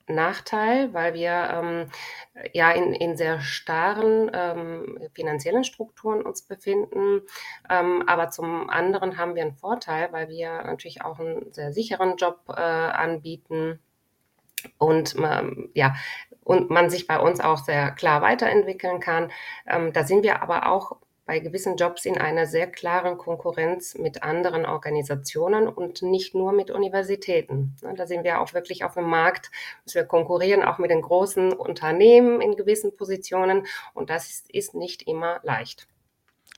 Nachteil, 0.08 0.94
weil 0.94 1.14
wir, 1.14 1.50
ähm, 1.52 1.90
ja 2.52 2.70
in 2.72 2.92
in 2.94 3.16
sehr 3.16 3.40
starren, 3.40 4.30
ähm, 4.34 4.98
finanziellen 5.14 5.64
Strukturen 5.64 6.22
uns 6.22 6.42
befinden. 6.42 7.22
Ähm, 7.70 8.04
aber 8.06 8.30
zum 8.30 8.70
anderen 8.70 9.18
haben 9.18 9.34
wir 9.34 9.42
'n 9.44 9.54
Vorteil, 9.54 10.12
weil 10.12 10.28
wir 10.28 10.62
natürlich 10.64 11.02
auch 11.02 11.18
'n 11.20 11.52
sehr 11.52 11.72
sicheren 11.72 12.16
Job, 12.16 12.40
äh, 12.50 12.52
anbieten 12.60 13.80
und 14.78 15.16
ma 15.18 15.42
ja, 15.74 15.94
und 16.44 16.70
man 16.70 16.90
sich 16.90 17.06
bei 17.06 17.18
uns 17.20 17.40
auch 17.40 17.58
sehr 17.58 17.92
klar 17.92 18.22
weiterentwickeln 18.22 19.00
kann. 19.00 19.32
Ähm, 19.68 19.92
da 19.92 20.04
sind 20.04 20.22
wir 20.24 20.42
aber 20.42 20.68
auch 20.70 20.96
bei 21.26 21.40
gewissen 21.40 21.76
Jobs 21.76 22.04
in 22.06 22.18
einer 22.18 22.46
sehr 22.46 22.68
klaren 22.68 23.18
Konkurrenz 23.18 23.96
mit 23.96 24.22
anderen 24.22 24.64
Organisationen 24.64 25.68
und 25.68 26.02
nicht 26.02 26.34
nur 26.34 26.52
mit 26.52 26.70
Universitäten, 26.70 27.76
ne? 27.82 27.94
Da 27.96 28.06
sind 28.06 28.24
wir 28.24 28.40
auch 28.40 28.54
wirklich 28.54 28.84
auf'm 28.84 29.02
Markt, 29.02 29.50
dass 29.84 29.94
wir 29.94 30.04
konkurrieren 30.04 30.62
auch 30.62 30.78
mit 30.78 30.90
den 30.90 31.02
großen 31.02 31.52
Unternehmen 31.52 32.40
in 32.40 32.56
gewissen 32.56 32.94
Positionen 32.96 33.66
und 33.94 34.10
das 34.10 34.26
ist 34.30 34.50
ist 34.50 34.74
nicht 34.74 35.02
immer 35.08 35.40
leicht. 35.42 35.88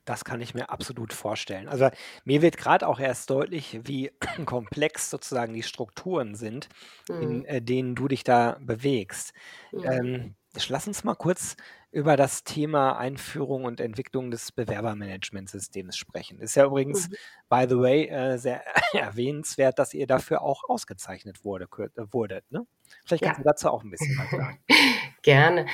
Das 0.04 0.24
kann 0.24 0.40
ich 0.40 0.54
mir 0.54 0.70
absolut 0.70 1.12
vorstellen. 1.12 1.68
Also, 1.68 1.90
mir 2.24 2.40
wird 2.42 2.56
grad 2.56 2.82
auch 2.82 2.98
erst 2.98 3.28
deutlich, 3.30 3.80
wie 3.84 4.10
komplex 4.46 5.10
sozusagen 5.10 5.52
die 5.54 5.62
Strukturen 5.62 6.34
sind, 6.34 6.68
in, 7.18 7.44
Mhm. 7.44 7.44
äh, 7.44 7.60
denen 7.62 7.94
du 7.94 8.08
dich 8.08 8.24
da 8.24 8.58
bewegst. 8.60 9.32
Mhm. 9.72 9.98
Ähm, 10.00 10.34
lass 10.68 10.86
uns 10.88 11.04
mal 11.04 11.14
kurz 11.14 11.56
über 11.90 12.16
das 12.16 12.44
Thema 12.44 12.98
Einführung 12.98 13.64
und 13.64 13.80
Entwicklung 13.80 14.30
des 14.30 14.52
Bewerbermanagementsystems 14.52 15.96
sprechen. 15.96 16.40
Ist 16.40 16.54
ja 16.56 16.64
übrigens, 16.66 17.08
Mhm. 17.08 17.14
by 17.48 17.66
the 17.68 17.78
way, 17.78 18.06
äh, 18.08 18.36
sehr 18.38 18.62
erwähnenswert, 18.94 19.78
dass 19.78 19.94
ihr 19.94 20.06
dafür 20.06 20.42
auch 20.42 20.64
ausgezeichnet 20.68 21.44
wurde 21.44 21.66
äh, 21.96 22.04
wurdet, 22.12 22.44
ne? 22.50 22.66
Vielleicht 23.06 23.24
kannst 23.24 23.38
Ja. 23.38 23.42
du 23.42 23.44
dazu 23.44 23.68
auch 23.70 23.84
'n 23.84 23.90
bisschen 23.90 24.16
was 24.18 24.30
sagen. 24.34 24.58
Gerne. 25.22 25.66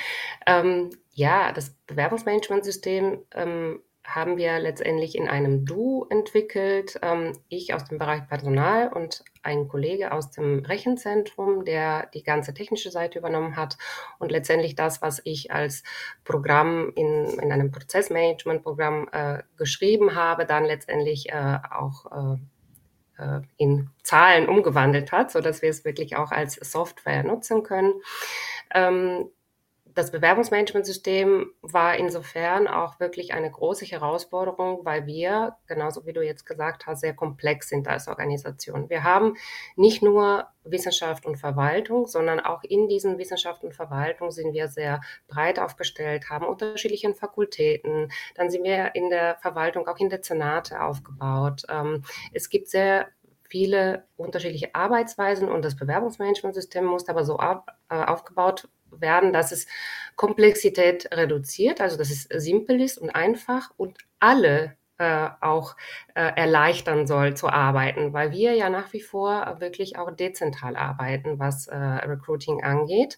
Ähm, 0.47 0.89
ja, 1.11 1.51
das 1.53 1.71
Bewerbungsmanagementsystem, 1.87 3.25
ähm, 3.33 3.81
haben 4.05 4.37
wir 4.37 4.59
letztendlich 4.59 5.15
in 5.15 5.27
einem 5.27 5.65
Duo 5.65 6.07
entwickelt. 6.09 6.99
Ähm, 7.01 7.33
ich 7.49 7.73
aus 7.73 7.85
dem 7.85 7.97
Bereich 7.97 8.27
Personal 8.27 8.89
und 8.89 9.23
ein 9.43 9.67
Kollege 9.67 10.11
aus 10.11 10.31
dem 10.31 10.59
Rechenzentrum, 10.59 11.65
der 11.65 12.07
die 12.13 12.23
ganze 12.23 12.53
technische 12.53 12.91
Seite 12.91 13.19
übernommen 13.19 13.55
hat 13.55 13.77
und 14.19 14.31
letztendlich 14.31 14.75
das, 14.75 15.01
was 15.01 15.21
ich 15.23 15.51
als 15.51 15.83
Programm 16.23 16.91
in 16.95 17.25
in 17.39 17.51
einem 17.51 17.71
Prozessmanagementprogramm, 17.71 19.09
äh, 19.11 19.43
geschrieben 19.57 20.15
habe, 20.15 20.45
dann 20.45 20.65
letztendlich, 20.65 21.29
äh, 21.29 21.59
auch, 21.71 22.05
äh, 22.11 22.37
äh, 23.17 23.41
in 23.57 23.89
Zahlen 24.03 24.47
umgewandelt 24.47 25.11
hat, 25.11 25.31
sodass 25.31 25.61
wir 25.61 25.69
es 25.69 25.85
wirklich 25.85 26.15
auch 26.15 26.31
als 26.31 26.55
Software 26.55 27.23
nutzen 27.23 27.63
können. 27.63 27.93
Ähm, 28.73 29.29
das 29.95 30.11
Bewerbungsmanagementsystem 30.11 31.51
war 31.61 31.95
insofern 31.95 32.67
auch 32.67 32.99
wirklich 32.99 33.33
eine 33.33 33.49
große 33.49 33.85
Herausforderung, 33.85 34.81
weil 34.83 35.05
wir, 35.05 35.55
genauso 35.67 36.05
wie 36.05 36.11
du 36.11 36.21
jetzt 36.21 36.45
gesagt 36.45 36.85
hast, 36.85 36.99
sehr 36.99 37.15
komplex 37.15 37.69
sind 37.69 37.87
als 37.87 38.09
Organisation. 38.09 38.89
Wir 38.89 39.05
haben 39.05 39.37
nicht 39.77 40.03
nur 40.03 40.47
Wissenschaft 40.65 41.25
und 41.25 41.37
Verwaltung, 41.37 42.07
sondern 42.07 42.41
auch 42.41 42.63
in 42.63 42.89
diesen 42.89 43.17
Wissenschaft 43.17 43.63
und 43.63 43.73
Verwaltung 43.73 44.31
sind 44.31 44.53
wir 44.53 44.67
sehr 44.67 44.99
breit 45.29 45.59
aufgestellt, 45.59 46.29
haben 46.29 46.45
unterschiedlichen 46.45 47.15
Fakultäten. 47.15 48.11
Dann 48.35 48.49
sind 48.49 48.65
wir 48.65 48.95
in 48.95 49.09
der 49.09 49.37
Verwaltung 49.37 49.87
auch 49.87 49.97
in 49.97 50.09
Dezernate 50.09 50.81
aufgebaut. 50.81 51.63
Ähm, 51.69 52.03
es 52.33 52.49
gibt 52.49 52.67
sehr 52.67 53.07
viele 53.47 54.03
unterschiedliche 54.17 54.75
Arbeitsweisen 54.75 55.47
und 55.47 55.63
das 55.63 55.77
Bewerbungsmanagementsystem 55.77 56.83
muss 56.83 57.07
aber 57.07 57.23
so 57.23 57.37
ab 57.37 57.77
äh, 57.89 58.03
aufgebaut 58.03 58.67
werden, 58.99 59.33
dass 59.33 59.51
es 59.51 59.67
Komplexität 60.15 61.09
reduziert, 61.13 61.81
also 61.81 61.97
dass 61.97 62.09
es 62.09 62.23
simpel 62.23 62.81
ist 62.81 62.97
und 62.97 63.09
einfach 63.09 63.71
und 63.77 63.97
alle 64.19 64.77
äh, 64.97 65.27
auch 65.41 65.75
äh, 66.13 66.31
erleichtern 66.35 67.05
soll 67.05 67.35
zu 67.35 67.49
arbeiten, 67.49 68.13
weil 68.13 68.31
wir 68.31 68.53
ja 68.53 68.69
nach 68.69 68.93
wie 68.93 69.01
vor 69.01 69.57
wirklich 69.59 69.97
auch 69.97 70.09
dezentral 70.11 70.77
arbeiten, 70.77 71.37
was 71.37 71.67
äh, 71.67 71.75
Recruiting 71.75 72.63
angeht. 72.63 73.17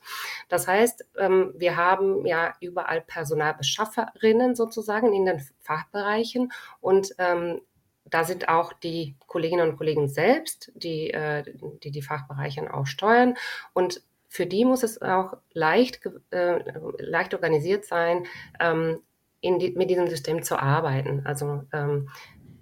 Das 0.50 0.68
heißt, 0.68 1.06
ähm, 1.20 1.54
wir 1.56 1.78
haben 1.78 2.26
ja 2.26 2.54
überall 2.62 3.02
Personalbeschafferinnen 3.02 4.56
sozusagen 4.56 5.14
in 5.14 5.26
den 5.26 5.40
Fachbereichen 5.60 6.52
und 6.82 7.14
ähm, 7.20 7.62
da 8.10 8.24
sind 8.24 8.50
auch 8.50 8.74
die 8.74 9.16
Kolleginnen 9.28 9.70
und 9.70 9.78
Kollegen 9.78 10.08
selbst, 10.08 10.72
die 10.76 11.12
äh, 11.12 11.44
die, 11.84 11.92
die 11.92 12.02
Fachbereiche 12.02 12.74
auch 12.74 12.88
steuern. 12.88 13.36
Und 13.74 14.02
für 14.28 14.46
die 14.46 14.66
muss 14.66 14.84
es 14.84 15.02
auch 15.02 15.38
leicht, 15.54 16.02
äh, 16.32 16.60
leicht 17.00 17.34
organisiert 17.34 17.86
sein, 17.86 18.26
ähm, 18.60 19.00
die, 19.44 19.72
mit 19.72 19.90
diesem 19.90 20.08
System 20.08 20.44
zu 20.44 20.58
arbeiten. 20.60 21.22
Also 21.26 21.64
ähm, 21.72 22.10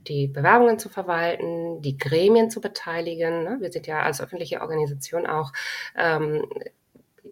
die 0.08 0.28
Bewerbungen 0.28 0.78
zu 0.78 0.90
verwalten, 0.90 1.82
die 1.82 1.98
Gremien 1.98 2.50
zu 2.50 2.62
beteiligen. 2.62 3.44
Ne? 3.44 3.58
Wir 3.60 3.72
sind 3.72 3.88
ja 3.88 4.02
als 4.02 4.22
öffentliche 4.22 4.62
Organisation 4.62 5.26
auch 5.26 5.52
ähm, 5.98 6.46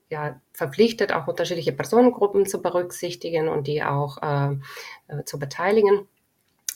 ja, 0.09 0.39
verpflichtet, 0.53 1.13
auch 1.13 1.27
unterschiedliche 1.27 1.71
Personengruppen 1.71 2.45
zu 2.45 2.61
berücksichtigen 2.61 3.47
und 3.47 3.67
die 3.67 3.83
auch 3.83 4.21
äh, 4.21 5.23
zu 5.25 5.39
beteiligen. 5.39 6.07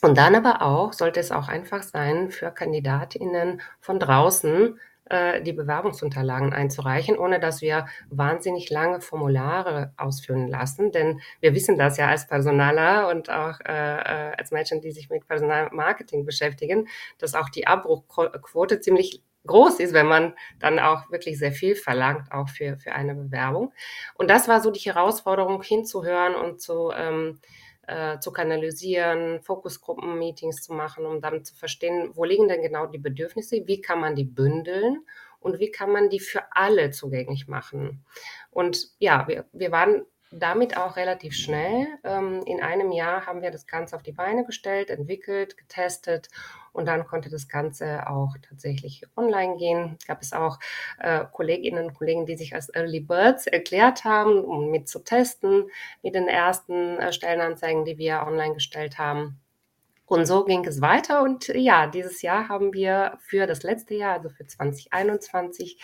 Und 0.02 0.18
dann 0.18 0.36
aber 0.36 0.62
auch 0.62 0.94
sollte 0.94 1.20
es 1.20 1.32
auch 1.32 1.48
einfach 1.48 1.84
sein, 1.84 2.30
für 2.30 2.52
Kandidatinnen 2.52 3.62
von 3.80 4.00
draußen 4.00 4.80
äh, 5.10 5.42
die 5.42 5.54
Bewerbungsunterlagen 5.54 6.54
einzureichen, 6.54 7.18
ohne 7.18 7.40
dass 7.40 7.62
wir 7.62 7.88
wahnsinnig 8.10 8.70
lange 8.70 9.02
Formulare 9.02 9.94
ausfüllen 9.98 10.48
lassen. 10.48 10.92
Denn 10.92 11.22
wir 11.40 11.54
wissen 11.54 11.78
das 11.78 11.98
ja 11.98 12.08
als 12.08 12.28
Personaler 12.28 13.10
und 13.10 13.30
auch 13.30 13.60
äh, 13.62 13.72
äh, 13.72 14.36
als 14.38 14.52
Menschen, 14.52 14.82
die 14.82 14.92
sich 14.92 15.10
mit 15.10 15.28
Personalmarketing 15.28 16.26
beschäftigen, 16.26 16.88
dass 17.18 17.36
auch 17.36 17.50
die 17.50 17.68
Abbruchquote 17.68 18.80
ziemlich 18.80 19.24
groß 19.46 19.80
ist, 19.80 19.94
wenn 19.94 20.06
man 20.06 20.34
dann 20.60 20.78
auch 20.78 21.10
wirklich 21.10 21.40
sehr 21.40 21.52
viel 21.52 21.76
verlangt, 21.76 22.32
auch 22.32 22.50
für, 22.50 22.78
für 22.78 22.92
eine 22.92 23.16
Bewerbung. 23.16 23.74
Und 24.16 24.30
das 24.30 24.48
war 24.48 24.62
so 24.62 24.70
die 24.70 24.80
Herausforderung, 24.82 25.64
hinzuhören 25.64 26.36
und 26.36 26.62
zu 26.62 26.92
ähm, 26.96 27.40
äh, 27.88 28.20
zu 28.20 28.32
kanalisieren, 28.32 29.42
Fokusgruppen-Meetings 29.42 30.62
zu 30.62 30.74
machen, 30.74 31.06
um 31.06 31.22
dann 31.22 31.44
zu 31.44 31.56
verstehen, 31.56 32.12
wo 32.14 32.24
liegen 32.24 32.48
denn 32.48 32.62
genau 32.62 32.86
die 32.86 32.98
Bedürfnisse, 32.98 33.64
wie 33.66 33.82
kann 33.82 34.00
man 34.00 34.16
die 34.16 34.26
bündeln 34.26 35.06
und 35.40 35.60
wie 35.60 35.72
kann 35.72 35.92
man 35.92 36.10
die 36.10 36.20
für 36.20 36.44
alle 36.52 36.92
zugänglich 36.92 37.48
machen. 37.48 38.06
Und 38.52 38.90
ja, 39.00 39.28
wir, 39.28 39.46
wir 39.54 39.72
waren 39.72 40.06
damit 40.32 40.78
auch 40.78 40.98
relativ 40.98 41.34
schnell. 41.36 41.88
Ähm, 42.04 42.44
in 42.46 42.62
einem 42.62 42.92
Jahr 42.92 43.26
haben 43.26 43.42
wir 43.42 43.52
das 43.52 43.66
Ganze 43.66 43.96
auf 43.96 44.04
die 44.04 44.12
Beine 44.12 44.46
gestellt, 44.46 44.90
entwickelt, 44.90 45.58
getestet 45.58 46.28
und 46.78 46.86
dann 46.86 47.08
konnte 47.08 47.30
das 47.30 47.48
Ganze 47.48 48.08
auch 48.08 48.36
tatsächlich 48.48 49.02
online 49.18 49.58
gehen. 49.58 49.98
Gab 50.06 50.22
es 50.22 50.32
auch 50.32 50.60
äh, 51.00 51.26
Kolleginnen 51.32 51.88
und 51.88 51.94
Kollegen, 51.96 52.28
die 52.28 52.38
sich 52.38 52.54
als 52.54 52.70
Early 52.70 53.00
Birds 53.00 53.48
erklärt 53.48 54.04
haben, 54.04 54.44
um 54.44 54.70
mit 54.70 54.88
zu 54.88 55.00
testen 55.00 55.66
mit 56.04 56.14
den 56.14 56.28
ersten 56.28 57.00
äh, 57.00 57.12
Stellenanzeigen, 57.12 57.84
die 57.84 57.98
wir 57.98 58.24
online 58.28 58.54
gestellt 58.54 59.00
haben. 59.00 59.40
Und 60.06 60.26
so 60.28 60.46
ging 60.46 60.64
es 60.66 60.80
weiter. 60.80 61.24
Und 61.24 61.48
ja, 61.50 61.88
dieses 61.88 62.22
Jahr 62.22 62.48
haben 62.48 62.74
wir 62.74 63.18
für 63.22 63.48
das 63.48 63.64
letzte 63.64 63.96
Jahr, 63.96 64.14
also 64.14 64.30
für 64.30 64.46
2021, 64.46 65.80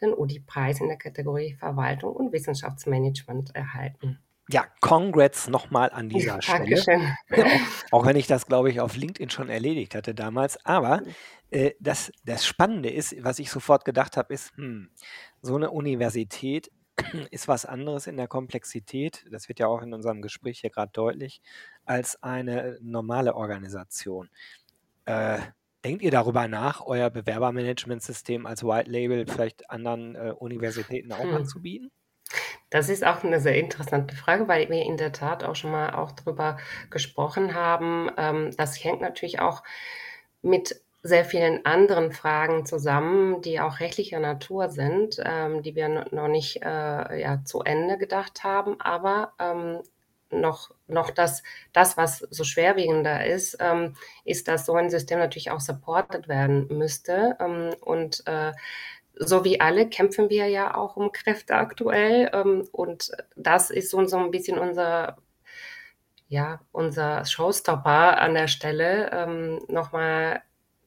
den 0.00 0.12
UDI-Preis 0.12 0.80
in 0.80 0.88
der 0.88 0.98
Kategorie 0.98 1.54
Verwaltung 1.54 2.14
und 2.14 2.32
Wissenschaftsmanagement 2.32 3.56
erhalten. 3.56 4.20
Ja, 4.50 4.66
Congrats 4.80 5.48
nochmal 5.48 5.90
an 5.90 6.08
dieser 6.08 6.42
Stelle. 6.42 6.58
Dankeschön. 6.58 7.16
Auch, 7.90 8.00
auch 8.00 8.06
wenn 8.06 8.16
ich 8.16 8.26
das, 8.26 8.46
glaube 8.46 8.70
ich, 8.70 8.80
auf 8.80 8.96
LinkedIn 8.96 9.30
schon 9.30 9.48
erledigt 9.48 9.94
hatte 9.94 10.14
damals. 10.14 10.62
Aber 10.66 11.02
äh, 11.50 11.72
das, 11.80 12.12
das 12.24 12.46
Spannende 12.46 12.90
ist, 12.90 13.14
was 13.24 13.38
ich 13.38 13.50
sofort 13.50 13.84
gedacht 13.84 14.16
habe, 14.16 14.34
ist, 14.34 14.54
hm, 14.56 14.90
so 15.40 15.56
eine 15.56 15.70
Universität 15.70 16.70
ist 17.30 17.48
was 17.48 17.64
anderes 17.64 18.06
in 18.06 18.16
der 18.16 18.28
Komplexität, 18.28 19.24
das 19.30 19.48
wird 19.48 19.58
ja 19.58 19.66
auch 19.66 19.82
in 19.82 19.92
unserem 19.92 20.22
Gespräch 20.22 20.60
hier 20.60 20.70
gerade 20.70 20.92
deutlich, 20.92 21.40
als 21.84 22.22
eine 22.22 22.78
normale 22.82 23.34
Organisation. 23.34 24.28
Äh, 25.06 25.38
denkt 25.84 26.02
ihr 26.02 26.10
darüber 26.10 26.48
nach, 26.48 26.82
euer 26.84 27.10
Bewerbermanagementsystem 27.10 28.46
als 28.46 28.62
White 28.62 28.90
Label 28.90 29.26
vielleicht 29.26 29.70
anderen 29.70 30.14
äh, 30.14 30.32
Universitäten 30.38 31.12
auch 31.12 31.22
hm. 31.22 31.34
anzubieten? 31.34 31.90
Das 32.74 32.88
ist 32.88 33.06
auch 33.06 33.22
eine 33.22 33.38
sehr 33.38 33.54
interessante 33.54 34.16
Frage, 34.16 34.48
weil 34.48 34.68
wir 34.68 34.82
in 34.82 34.96
der 34.96 35.12
Tat 35.12 35.44
auch 35.44 35.54
schon 35.54 35.70
mal 35.70 35.94
auch 35.94 36.10
drüber 36.10 36.58
gesprochen 36.90 37.54
haben. 37.54 38.10
Ähm, 38.16 38.50
das 38.56 38.82
hängt 38.82 39.00
natürlich 39.00 39.38
auch 39.38 39.62
mit 40.42 40.80
sehr 41.00 41.24
vielen 41.24 41.64
anderen 41.64 42.10
Fragen 42.10 42.66
zusammen, 42.66 43.40
die 43.42 43.60
auch 43.60 43.78
rechtlicher 43.78 44.18
Natur 44.18 44.70
sind, 44.70 45.22
ähm, 45.24 45.62
die 45.62 45.76
wir 45.76 45.88
noch 46.10 46.26
nicht 46.26 46.64
äh, 46.64 47.20
ja, 47.20 47.44
zu 47.44 47.60
Ende 47.60 47.96
gedacht 47.96 48.42
haben, 48.42 48.80
aber 48.80 49.34
ähm, 49.38 49.78
noch, 50.30 50.70
noch 50.88 51.10
das, 51.10 51.44
das, 51.72 51.96
was 51.96 52.26
so 52.30 52.42
schwerwiegender 52.42 53.24
ist, 53.24 53.56
ähm, 53.60 53.94
ist, 54.24 54.48
dass 54.48 54.66
so 54.66 54.74
ein 54.74 54.90
System 54.90 55.20
natürlich 55.20 55.52
auch 55.52 55.60
supported 55.60 56.26
werden 56.26 56.66
müsste. 56.76 57.36
Ähm, 57.38 57.70
und 57.80 58.26
äh, 58.26 58.52
so 59.16 59.44
wie 59.44 59.60
alle 59.60 59.88
kämpfen 59.88 60.30
wir 60.30 60.48
ja 60.48 60.74
auch 60.74 60.96
um 60.96 61.12
Kräfte 61.12 61.54
aktuell. 61.54 62.30
Ähm, 62.32 62.68
und 62.72 63.12
das 63.36 63.70
ist 63.70 63.90
so, 63.90 64.04
so 64.06 64.18
ein 64.18 64.30
bisschen 64.30 64.58
unser, 64.58 65.16
ja, 66.28 66.60
unser 66.72 67.24
Showstopper 67.24 68.20
an 68.20 68.34
der 68.34 68.48
Stelle, 68.48 69.10
ähm, 69.12 69.60
nochmal 69.68 70.42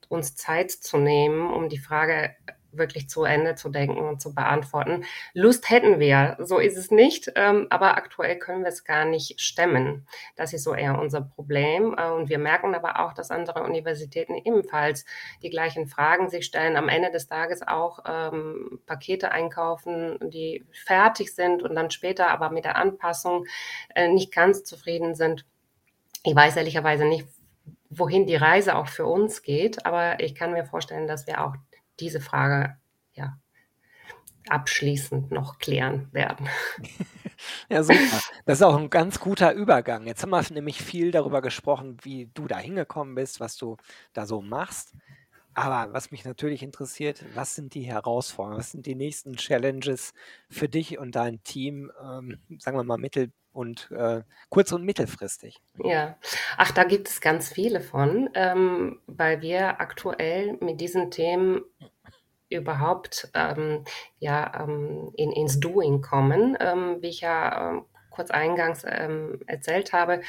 uns 0.10 0.36
Zeit 0.36 0.72
zu 0.72 0.98
nehmen, 0.98 1.52
um 1.54 1.70
die 1.70 1.80
Frage 1.80 2.36
wirklich 2.72 3.10
zu 3.10 3.24
Ende 3.24 3.56
zu 3.56 3.70
denken 3.70 3.98
und 3.98 4.22
zu 4.22 4.34
beantworten. 4.34 5.04
Lust 5.34 5.70
hätten 5.70 6.00
wir, 6.00 6.38
so 6.40 6.60
ist 6.60 6.78
es 6.78 6.92
nicht, 6.92 7.32
ähm, 7.36 7.68
aber 7.70 7.98
aktuell 7.98 8.38
können 8.38 8.64
wir 8.64 8.70
es 8.70 8.84
gar 8.84 9.06
nicht 9.06 9.40
stemmen. 9.40 10.08
Das 10.36 10.54
ist 10.54 10.64
so 10.64 10.74
eher 10.74 11.00
unser 11.00 11.22
Problem. 11.22 11.96
Äh, 11.98 12.12
und 12.12 12.30
wir 12.30 12.40
merken 12.40 12.76
aber 12.76 13.00
auch, 13.00 13.14
dass 13.14 13.32
andere 13.32 13.64
Universitäten 13.64 14.36
ebenfalls 14.36 15.06
die 15.42 15.50
gleichen 15.50 15.88
Fragen 15.88 16.30
sich 16.30 16.46
stellen, 16.46 16.76
am 16.76 16.90
Ende 16.90 17.12
des 17.12 17.28
Tages 17.28 17.62
auch 17.68 18.00
ähm, 18.08 18.80
Pakete 18.86 19.32
einkaufen, 19.32 20.18
die 20.22 20.66
fertig 20.72 21.34
sind 21.34 21.64
und 21.64 21.76
dann 21.76 21.92
später 21.92 22.30
aber 22.30 22.50
mit 22.50 22.66
der 22.66 22.76
Anpassung 22.76 23.46
äh, 23.96 24.08
nicht 24.08 24.34
ganz 24.34 24.64
zufrieden 24.64 25.16
sind. 25.16 25.46
Ich 26.24 26.36
weiß 26.36 26.58
ehrlicherweise 26.58 27.06
nicht, 27.06 27.26
wohin 27.90 28.26
die 28.26 28.36
Reise 28.36 28.76
auch 28.76 28.88
für 28.88 29.06
uns 29.06 29.42
geht, 29.42 29.86
aber 29.86 30.20
ich 30.20 30.36
kann 30.36 30.52
mir 30.52 30.66
vorstellen, 30.66 31.08
dass 31.08 31.28
wir 31.28 31.44
auch 31.44 31.56
diese 32.00 32.22
Frage 32.22 32.78
ja 33.14 33.38
abschließend 34.50 35.32
noch 35.32 35.60
klären 35.60 36.08
werden. 36.12 36.48
Ja, 37.70 37.84
super. 37.84 38.20
Das 38.48 38.58
ist 38.58 38.64
auch 38.64 38.76
ein 38.76 38.90
ganz 38.90 39.20
guter 39.20 39.54
Übergang. 39.54 40.08
Jetzt 40.08 40.24
haben 40.24 40.32
wir 40.32 40.44
nämlich 40.52 40.82
viel 40.82 41.12
darüber 41.12 41.44
gesprochen, 41.44 41.98
wie 42.02 42.32
du 42.34 42.48
da 42.48 42.58
hingekommen 42.58 43.14
bist, 43.14 43.40
was 43.40 43.58
du 43.58 43.78
da 44.14 44.26
so 44.26 44.42
machst. 44.42 44.96
Aber 45.54 45.94
was 45.94 46.10
mich 46.10 46.26
natürlich 46.26 46.64
interessiert, 46.64 47.24
was 47.36 47.54
sind 47.54 47.76
die 47.76 47.84
Herausforderungen? 47.84 48.60
Was 48.60 48.72
sind 48.72 48.88
die 48.88 48.96
nächsten 48.96 49.36
Challenges 49.36 50.14
für 50.50 50.68
dich 50.68 50.98
und 50.98 51.16
dein 51.16 51.44
Team, 51.44 51.92
ähm, 52.02 52.40
sagen 52.58 52.78
wir 52.78 52.84
mal 52.84 52.98
mittel- 52.98 53.32
und 53.58 53.90
äh, 53.92 54.22
kurz- 54.50 54.72
und 54.72 54.84
mittelfristig? 54.84 55.60
Ja, 55.84 56.18
ach, 56.58 56.72
da 56.72 56.84
gibt 56.84 57.10
es 57.10 57.20
ganz 57.20 57.50
viele 57.50 57.82
von, 57.82 58.30
ähm, 58.36 59.02
weil 59.08 59.42
wir 59.42 59.82
aktuell 59.82 60.58
mit 60.62 60.80
diesen 60.80 61.10
Themen 61.10 61.62
überhaupt 62.50 63.30
ähm, 63.34 63.84
ja, 64.20 64.64
ähm, 64.64 65.12
in, 65.16 65.32
ins 65.32 65.60
Doing 65.60 66.02
kommen. 66.02 66.56
Ähm, 66.60 66.98
wie 67.02 67.10
ich 67.10 67.22
ja 67.22 67.72
ähm, 67.72 67.86
kurz 68.12 68.32
eingangs 68.32 68.86
ähm, 68.88 69.40
erzählt 69.48 69.92
habe, 69.92 70.22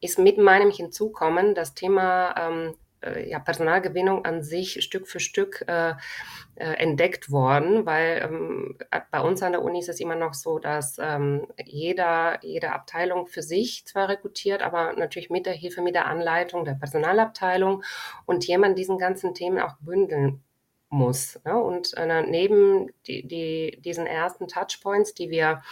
ist 0.00 0.18
mit 0.18 0.38
meinem 0.38 0.70
Hinzukommen 0.70 1.54
das 1.54 1.74
Thema 1.74 2.34
ja, 3.28 3.38
Personalgewinnung 3.38 4.24
an 4.24 4.42
sich 4.42 4.82
Stück 4.82 5.06
für 5.06 5.20
Stück 5.20 5.64
äh, 5.68 5.94
äh, 6.56 6.72
entdeckt 6.74 7.30
worden, 7.30 7.84
weil 7.86 8.22
ähm, 8.24 8.78
bei 9.10 9.20
uns 9.20 9.42
an 9.42 9.52
der 9.52 9.62
Uni 9.62 9.80
ist 9.80 9.88
es 9.88 10.00
immer 10.00 10.16
noch 10.16 10.34
so, 10.34 10.58
dass 10.58 10.98
ähm, 10.98 11.46
jeder, 11.64 12.38
jede 12.42 12.72
Abteilung 12.72 13.26
für 13.26 13.42
sich 13.42 13.86
zwar 13.86 14.08
rekrutiert, 14.08 14.62
aber 14.62 14.94
natürlich 14.94 15.30
mit 15.30 15.46
der 15.46 15.52
Hilfe, 15.52 15.82
mit 15.82 15.94
der 15.94 16.06
Anleitung 16.06 16.64
der 16.64 16.74
Personalabteilung 16.74 17.82
und 18.24 18.46
jemand 18.46 18.78
diesen 18.78 18.98
ganzen 18.98 19.34
Themen 19.34 19.58
auch 19.58 19.76
bündeln 19.80 20.42
muss. 20.88 21.40
Ne? 21.44 21.56
Und 21.56 21.94
äh, 21.96 22.22
neben 22.22 22.90
die, 23.06 23.26
die, 23.26 23.80
diesen 23.80 24.06
ersten 24.06 24.48
Touchpoints, 24.48 25.14
die 25.14 25.30
wir 25.30 25.62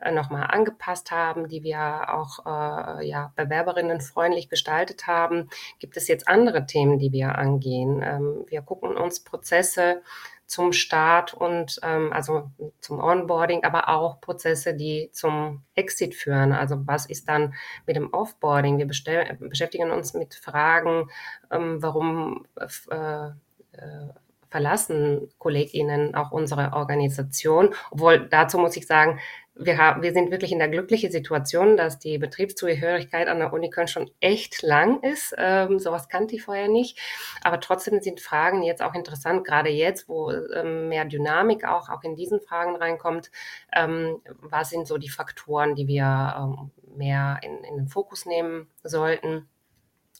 äh, 0.00 0.12
nochmal 0.12 0.48
angepasst 0.50 1.10
haben, 1.10 1.48
die 1.48 1.62
wir 1.62 2.14
auch 2.14 2.46
äh, 2.46 3.06
ja, 3.06 3.32
Bewerberinnen 3.36 4.00
freundlich 4.00 4.48
gestaltet 4.48 5.06
haben, 5.06 5.48
gibt 5.78 5.96
es 5.96 6.08
jetzt 6.08 6.28
andere 6.28 6.66
Themen, 6.66 6.98
die 6.98 7.12
wir 7.12 7.36
angehen. 7.36 8.02
Ähm, 8.02 8.44
wir 8.48 8.62
gucken 8.62 8.96
uns 8.96 9.20
Prozesse 9.20 10.02
zum 10.48 10.72
Start 10.72 11.34
und 11.34 11.78
ähm, 11.82 12.10
also 12.12 12.50
zum 12.80 13.00
Onboarding, 13.00 13.64
aber 13.64 13.90
auch 13.90 14.20
Prozesse, 14.20 14.74
die 14.74 15.10
zum 15.12 15.62
Exit 15.74 16.14
führen. 16.14 16.52
Also 16.52 16.86
was 16.86 17.04
ist 17.04 17.28
dann 17.28 17.54
mit 17.86 17.96
dem 17.96 18.12
Offboarding? 18.14 18.78
Wir 18.78 18.86
beschäftigen 18.86 19.90
uns 19.90 20.14
mit 20.14 20.34
Fragen, 20.34 21.10
ähm, 21.50 21.82
warum 21.82 22.46
äh, 22.56 23.26
äh, 23.72 24.08
verlassen 24.50 25.28
KollegInnen 25.38 26.14
auch 26.14 26.30
unsere 26.30 26.72
Organisation. 26.72 27.74
Obwohl 27.90 28.28
dazu 28.28 28.58
muss 28.58 28.76
ich 28.76 28.86
sagen, 28.86 29.20
wir, 29.58 29.76
haben, 29.76 30.02
wir 30.02 30.12
sind 30.12 30.30
wirklich 30.30 30.52
in 30.52 30.58
der 30.58 30.68
glücklichen 30.68 31.10
Situation, 31.10 31.76
dass 31.76 31.98
die 31.98 32.18
Betriebszugehörigkeit 32.18 33.28
an 33.28 33.40
der 33.40 33.52
Uni 33.52 33.70
Köln 33.70 33.88
schon 33.88 34.10
echt 34.20 34.62
lang 34.62 35.02
ist. 35.02 35.34
Ähm, 35.36 35.78
sowas 35.78 36.08
kannte 36.08 36.36
ich 36.36 36.42
vorher 36.42 36.68
nicht. 36.68 36.98
Aber 37.42 37.60
trotzdem 37.60 38.00
sind 38.00 38.20
Fragen 38.20 38.62
jetzt 38.62 38.82
auch 38.82 38.94
interessant, 38.94 39.44
gerade 39.44 39.70
jetzt, 39.70 40.08
wo 40.08 40.30
ähm, 40.30 40.88
mehr 40.88 41.04
Dynamik 41.04 41.64
auch, 41.64 41.88
auch 41.88 42.02
in 42.04 42.14
diesen 42.14 42.40
Fragen 42.40 42.76
reinkommt. 42.76 43.30
Ähm, 43.74 44.20
was 44.40 44.70
sind 44.70 44.86
so 44.86 44.96
die 44.96 45.10
Faktoren, 45.10 45.74
die 45.74 45.88
wir 45.88 46.34
ähm, 46.38 46.70
mehr 46.96 47.40
in, 47.42 47.64
in 47.64 47.76
den 47.76 47.88
Fokus 47.88 48.26
nehmen 48.26 48.68
sollten? 48.84 49.48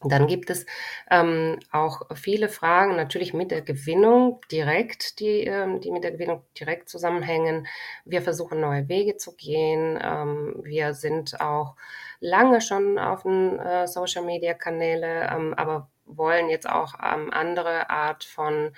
Dann 0.05 0.29
gibt 0.29 0.49
es 0.49 0.65
ähm, 1.11 1.59
auch 1.73 2.03
viele 2.15 2.49
Fragen 2.49 2.95
natürlich 2.95 3.35
mit 3.35 3.51
der 3.51 3.63
Gewinnung 3.63 4.41
direkt, 4.53 5.19
die, 5.19 5.41
ähm, 5.41 5.81
die 5.81 5.91
mit 5.91 6.05
der 6.05 6.13
Gewinnung 6.13 6.45
direkt 6.59 6.89
zusammenhängen. 6.89 7.67
Wir 8.05 8.23
versuchen 8.23 8.61
neue 8.61 8.89
Wege 8.89 9.17
zu 9.17 9.35
gehen. 9.35 9.99
Ähm, 10.01 10.61
wir 10.63 10.95
sind 10.95 11.41
auch 11.41 11.75
lange 12.21 12.61
schon 12.61 12.97
auf 12.99 13.25
den 13.25 13.59
äh, 13.59 13.89
Social-Media-Kanäle, 13.89 15.31
ähm, 15.33 15.55
aber 15.55 15.91
wollen 16.09 16.49
jetzt 16.49 16.69
auch 16.69 16.95
ähm, 16.95 17.31
andere 17.33 17.91
Art 17.91 18.25
von 18.25 18.73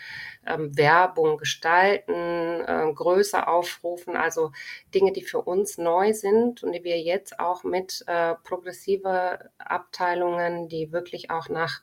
ähm, 0.47 0.77
Werbung 0.77 1.39
gestalten, 1.39 2.13
äh, 2.13 2.93
größer 2.93 3.49
aufrufen, 3.49 4.17
also 4.17 4.53
Dinge, 4.95 5.13
die 5.13 5.23
für 5.23 5.41
uns 5.41 5.79
neu 5.79 6.13
sind 6.13 6.63
und 6.63 6.73
die 6.73 6.85
wir 6.85 7.01
jetzt 7.01 7.41
auch 7.41 7.65
mit 7.65 8.05
äh, 8.07 8.35
progressive 8.43 9.51
Abteilungen, 9.59 10.69
die 10.69 10.93
wirklich 10.93 11.31
auch 11.31 11.49
nach 11.49 11.83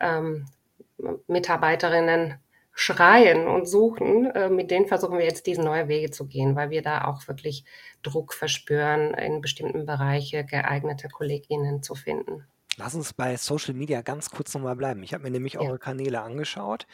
ähm, 0.00 0.46
Mitarbeiterinnen 1.26 2.38
schreien 2.74 3.46
und 3.46 3.66
suchen, 3.66 4.26
äh, 4.32 4.48
mit 4.48 4.70
denen 4.70 4.86
versuchen 4.86 5.18
wir 5.18 5.24
jetzt 5.24 5.46
diese 5.46 5.62
neue 5.62 5.88
Wege 5.88 6.10
zu 6.10 6.26
gehen, 6.26 6.56
weil 6.56 6.70
wir 6.70 6.82
da 6.82 7.04
auch 7.04 7.26
wirklich 7.28 7.64
Druck 8.02 8.34
verspüren, 8.34 9.14
in 9.14 9.40
bestimmten 9.40 9.86
Bereichen 9.86 10.46
geeignete 10.46 11.08
Kolleginnen 11.08 11.82
zu 11.82 11.94
finden. 11.94 12.46
Lass 12.76 12.94
uns 12.94 13.12
bei 13.12 13.36
Social 13.36 13.74
Media 13.74 14.02
ganz 14.02 14.30
kurz 14.30 14.54
nochmal 14.54 14.76
bleiben. 14.76 15.02
Ich 15.02 15.14
habe 15.14 15.22
mir 15.24 15.30
nämlich 15.30 15.58
Ja. 15.58 15.60
eure 15.60 15.78
Kanäle 15.78 16.22
angeschaut 16.22 16.86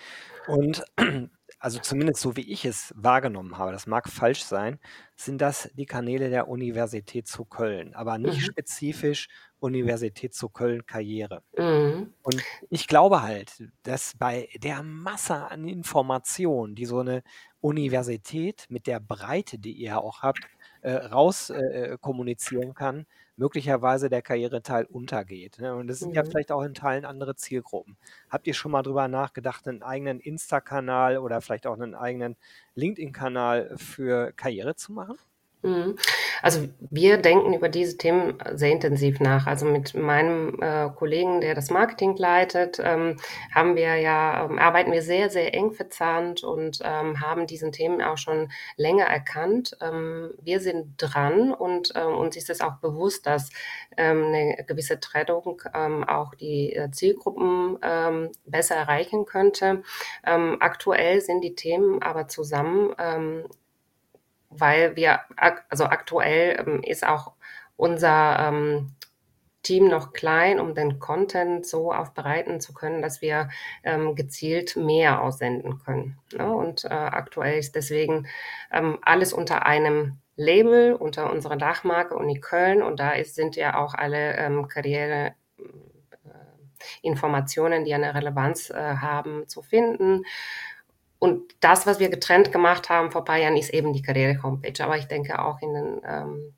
und 0.47 0.85
also 1.59 1.79
zumindest 1.81 2.21
so 2.21 2.37
wie 2.37 2.51
ich 2.53 2.64
es 2.64 2.93
wahrgenommen 2.97 3.59
habe, 3.59 3.73
das 3.73 3.87
mag 3.87 4.09
falsch 4.09 4.45
sein, 4.45 4.79
sind 5.16 5.40
das 5.40 5.71
die 5.75 5.87
Kanäle 5.87 6.31
der 6.31 6.49
Universität 6.49 7.27
zu 7.29 7.45
Köln, 7.45 7.95
aber 7.95 8.19
nicht 8.19 8.43
Mhm. 8.43 8.45
spezifisch 8.45 9.29
Universität 9.59 10.35
zu 10.35 10.49
Köln 10.49 10.87
Karriere. 10.87 11.43
Mhm. 11.57 12.14
Und 12.23 12.45
ich 12.69 12.87
glaube 12.87 13.23
halt, 13.23 13.64
dass 13.83 14.14
bei 14.19 14.49
der 14.62 14.83
Masse 14.83 15.51
an 15.51 15.66
Informationen, 15.69 16.75
die 16.75 16.85
so 16.87 16.99
eine 17.01 17.23
Universität 17.61 18.66
mit 18.69 18.87
der 18.87 19.01
Breite, 19.01 19.59
die 19.59 19.73
ihr 19.73 20.01
auch 20.01 20.23
habt, 20.23 20.49
äh, 20.83 20.93
raus 20.93 21.51
äh, 21.51 21.93
äh 21.93 21.99
kommunizieren 22.01 22.75
kann, 22.75 23.07
möglicherweise 23.40 24.11
der 24.11 24.20
Karriereteil 24.20 24.85
untergeht. 24.85 25.59
Ne? 25.61 25.74
Und 25.74 25.87
das 25.87 25.98
sind 25.98 26.14
ja 26.14 26.22
mhm. 26.22 26.29
vielleicht 26.29 26.53
auch 26.53 26.62
in 26.62 26.74
Teilen 26.74 27.07
andere 27.07 27.37
Zielgruppen. 27.37 27.96
Habt 28.29 28.46
ihr 28.46 28.53
schon 28.53 28.70
mal 28.70 28.83
drüber 28.83 29.09
nachgedacht, 29.09 29.66
einen 29.66 29.83
eigenen 29.83 30.20
Insta-Kanal 30.20 31.16
oder 31.16 31.40
vielleicht 31.40 31.66
auch 31.66 31.72
einen 31.72 31.94
eigenen 31.94 32.37
LinkedIn-Kanal 32.74 33.76
für 33.79 34.33
Karriere 34.33 34.76
zu 34.76 34.92
machen? 34.92 35.16
Mhm. 35.62 35.96
Also 36.40 36.68
wir 36.79 37.18
denken 37.18 37.53
über 37.53 37.68
diese 37.68 37.99
Themen 37.99 38.38
sehr 38.55 38.73
intensiv 38.73 39.20
nach. 39.20 39.46
Also 39.46 39.66
mit 39.66 39.94
meinem 39.94 40.61
äh, 40.62 40.88
Kollegen, 40.96 41.42
der 41.42 41.55
das 41.55 41.70
Marketing 41.70 42.16
leitet, 42.16 42.81
ähm, 42.83 43.16
haben 43.55 43.77
wir 43.77 43.96
ja, 43.96 44.46
ähm, 44.46 44.59
arbeiten 44.59 44.90
wir 44.90 45.03
sehr, 45.03 45.29
sehr 45.29 45.53
eng 45.55 45.73
verzahnt 45.73 46.42
und 46.42 46.81
ähm, 46.83 47.20
haben 47.20 47.46
diesen 47.46 47.73
Themen 47.73 48.01
auch 48.01 48.16
schon 48.16 48.51
länger 48.77 49.05
erkannt. 49.05 49.77
Ähm, 49.83 50.31
wir 50.40 50.61
sind 50.61 50.94
dran 50.96 51.53
und 51.53 51.92
ähm, 51.94 52.14
uns 52.14 52.37
ist 52.37 52.49
es 52.49 52.62
auch 52.62 52.77
bewusst, 52.77 53.27
dass 53.27 53.51
ähm, 53.99 54.25
eine 54.29 54.64
gewisse 54.66 54.99
Trennung 54.99 55.62
auch 56.07 56.35
die 56.35 56.75
äh, 56.75 56.90
Zielgruppen 56.90 57.79
besser 58.46 58.77
erreichen 58.77 59.27
könnte. 59.27 59.83
aktuell 60.23 61.20
sind 61.20 61.42
die 61.42 61.55
Themen 61.55 62.03
aber 62.03 62.29
zusammen 62.29 62.94
weil 64.51 64.97
wir, 64.97 65.21
also 65.69 65.85
aktuell 65.85 66.63
ähm, 66.67 66.83
ist 66.83 67.07
auch 67.07 67.33
unser 67.77 68.39
ähm, 68.41 68.93
Team 69.63 69.89
noch 69.89 70.13
klein, 70.13 70.59
um 70.59 70.75
den 70.75 70.99
Content 70.99 71.67
so 71.67 71.93
aufbereiten 71.93 72.61
zu 72.61 72.73
können, 72.73 73.03
dass 73.03 73.21
wir 73.21 73.51
ähm, 73.85 74.15
gezielt 74.15 74.77
mehr 74.77 75.23
aussenden 75.23 75.79
können. 75.79 76.19
Ne? 76.33 76.51
Und 76.51 76.85
äh, 76.85 76.89
aktuell 76.89 77.59
ist 77.59 77.75
deswegen 77.75 78.27
ähm, 78.73 78.99
alles 79.03 79.33
unter 79.33 79.67
einem 79.67 80.19
Label, 80.37 80.95
unter 80.95 81.31
unserer 81.31 81.57
Dachmarke 81.57 82.17
Uni 82.17 82.41
Köln. 82.41 82.83
Und 82.83 83.01
da 83.01 83.13
ist, 83.13 83.35
sind 83.35 83.57
ja 83.57 83.79
auch 83.79 83.95
alle 83.95 84.37
ähm, 84.37 84.69
Karriere. 84.69 85.35
Äh, 85.59 85.65
Informationen, 87.03 87.85
die 87.85 87.93
eine 87.93 88.15
Relevanz 88.15 88.71
äh, 88.71 88.75
haben, 88.75 89.47
zu 89.49 89.61
finden. 89.61 90.25
Und 91.20 91.54
das, 91.61 91.87
was 91.87 92.00
wir 92.00 92.09
getrennt 92.09 92.50
gemacht 92.50 92.88
haben 92.88 93.12
vor 93.12 93.20
ein 93.20 93.26
paar 93.26 93.37
Jahren, 93.37 93.56
ist 93.56 93.72
eben 93.72 93.92
die 93.92 94.02
Karriere-Homepage. 94.02 94.83
Aber 94.83 94.96
ich 94.96 95.04
denke 95.04 95.38
auch 95.38 95.61
in 95.61 95.74
den 95.74 96.00
ähm, 96.04 96.54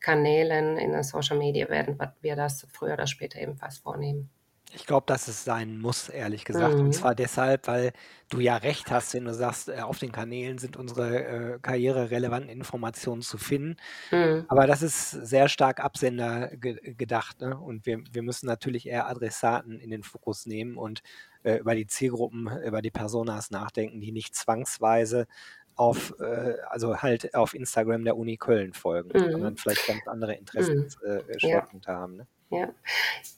Kanälen, 0.00 0.76
in 0.76 0.92
den 0.92 1.02
Social 1.02 1.38
Media 1.38 1.68
werden 1.70 1.98
wir 2.20 2.36
das 2.36 2.66
früher 2.70 2.92
oder 2.92 3.06
später 3.06 3.40
ebenfalls 3.40 3.78
vornehmen. 3.78 4.28
Ich 4.74 4.86
glaube, 4.86 5.04
dass 5.06 5.28
es 5.28 5.44
sein 5.44 5.78
muss, 5.78 6.08
ehrlich 6.08 6.44
gesagt. 6.44 6.74
Und 6.74 6.86
mhm. 6.86 6.92
zwar 6.92 7.14
deshalb, 7.14 7.66
weil 7.66 7.92
du 8.30 8.40
ja 8.40 8.56
recht 8.56 8.90
hast, 8.90 9.12
wenn 9.14 9.24
du 9.24 9.34
sagst, 9.34 9.68
äh, 9.68 9.80
auf 9.80 9.98
den 9.98 10.12
Kanälen 10.12 10.58
sind 10.58 10.76
unsere 10.76 11.24
äh, 11.24 11.58
karriererelevanten 11.60 12.50
Informationen 12.50 13.22
zu 13.22 13.36
finden. 13.38 13.76
Mhm. 14.10 14.44
Aber 14.48 14.66
das 14.66 14.82
ist 14.82 15.10
sehr 15.10 15.48
stark 15.48 15.80
Absender 15.80 16.48
ge 16.56 16.94
gedacht. 16.94 17.40
Ne? 17.40 17.56
Und 17.56 17.84
wir, 17.86 18.02
wir 18.12 18.22
müssen 18.22 18.46
natürlich 18.46 18.86
eher 18.86 19.08
Adressaten 19.08 19.78
in 19.78 19.90
den 19.90 20.02
Fokus 20.02 20.46
nehmen 20.46 20.76
und 20.76 21.02
äh, 21.42 21.56
über 21.56 21.74
die 21.74 21.86
Zielgruppen, 21.86 22.48
über 22.64 22.82
die 22.82 22.90
Personas 22.90 23.50
nachdenken, 23.50 24.00
die 24.00 24.12
nicht 24.12 24.34
zwangsweise 24.34 25.26
auf, 25.74 26.14
äh, 26.20 26.54
also 26.68 26.98
halt 26.98 27.34
auf 27.34 27.54
Instagram 27.54 28.04
der 28.04 28.16
Uni 28.16 28.36
Köln 28.36 28.72
folgen, 28.72 29.10
mhm. 29.14 29.32
sondern 29.32 29.56
vielleicht 29.56 29.86
ganz 29.86 30.06
andere 30.06 30.34
Interessenschwerpunkte 30.34 31.90
mhm. 31.90 31.94
äh, 31.94 31.96
ja. 31.96 31.98
haben. 31.98 32.16
Ne? 32.16 32.26
Ja. 32.52 32.68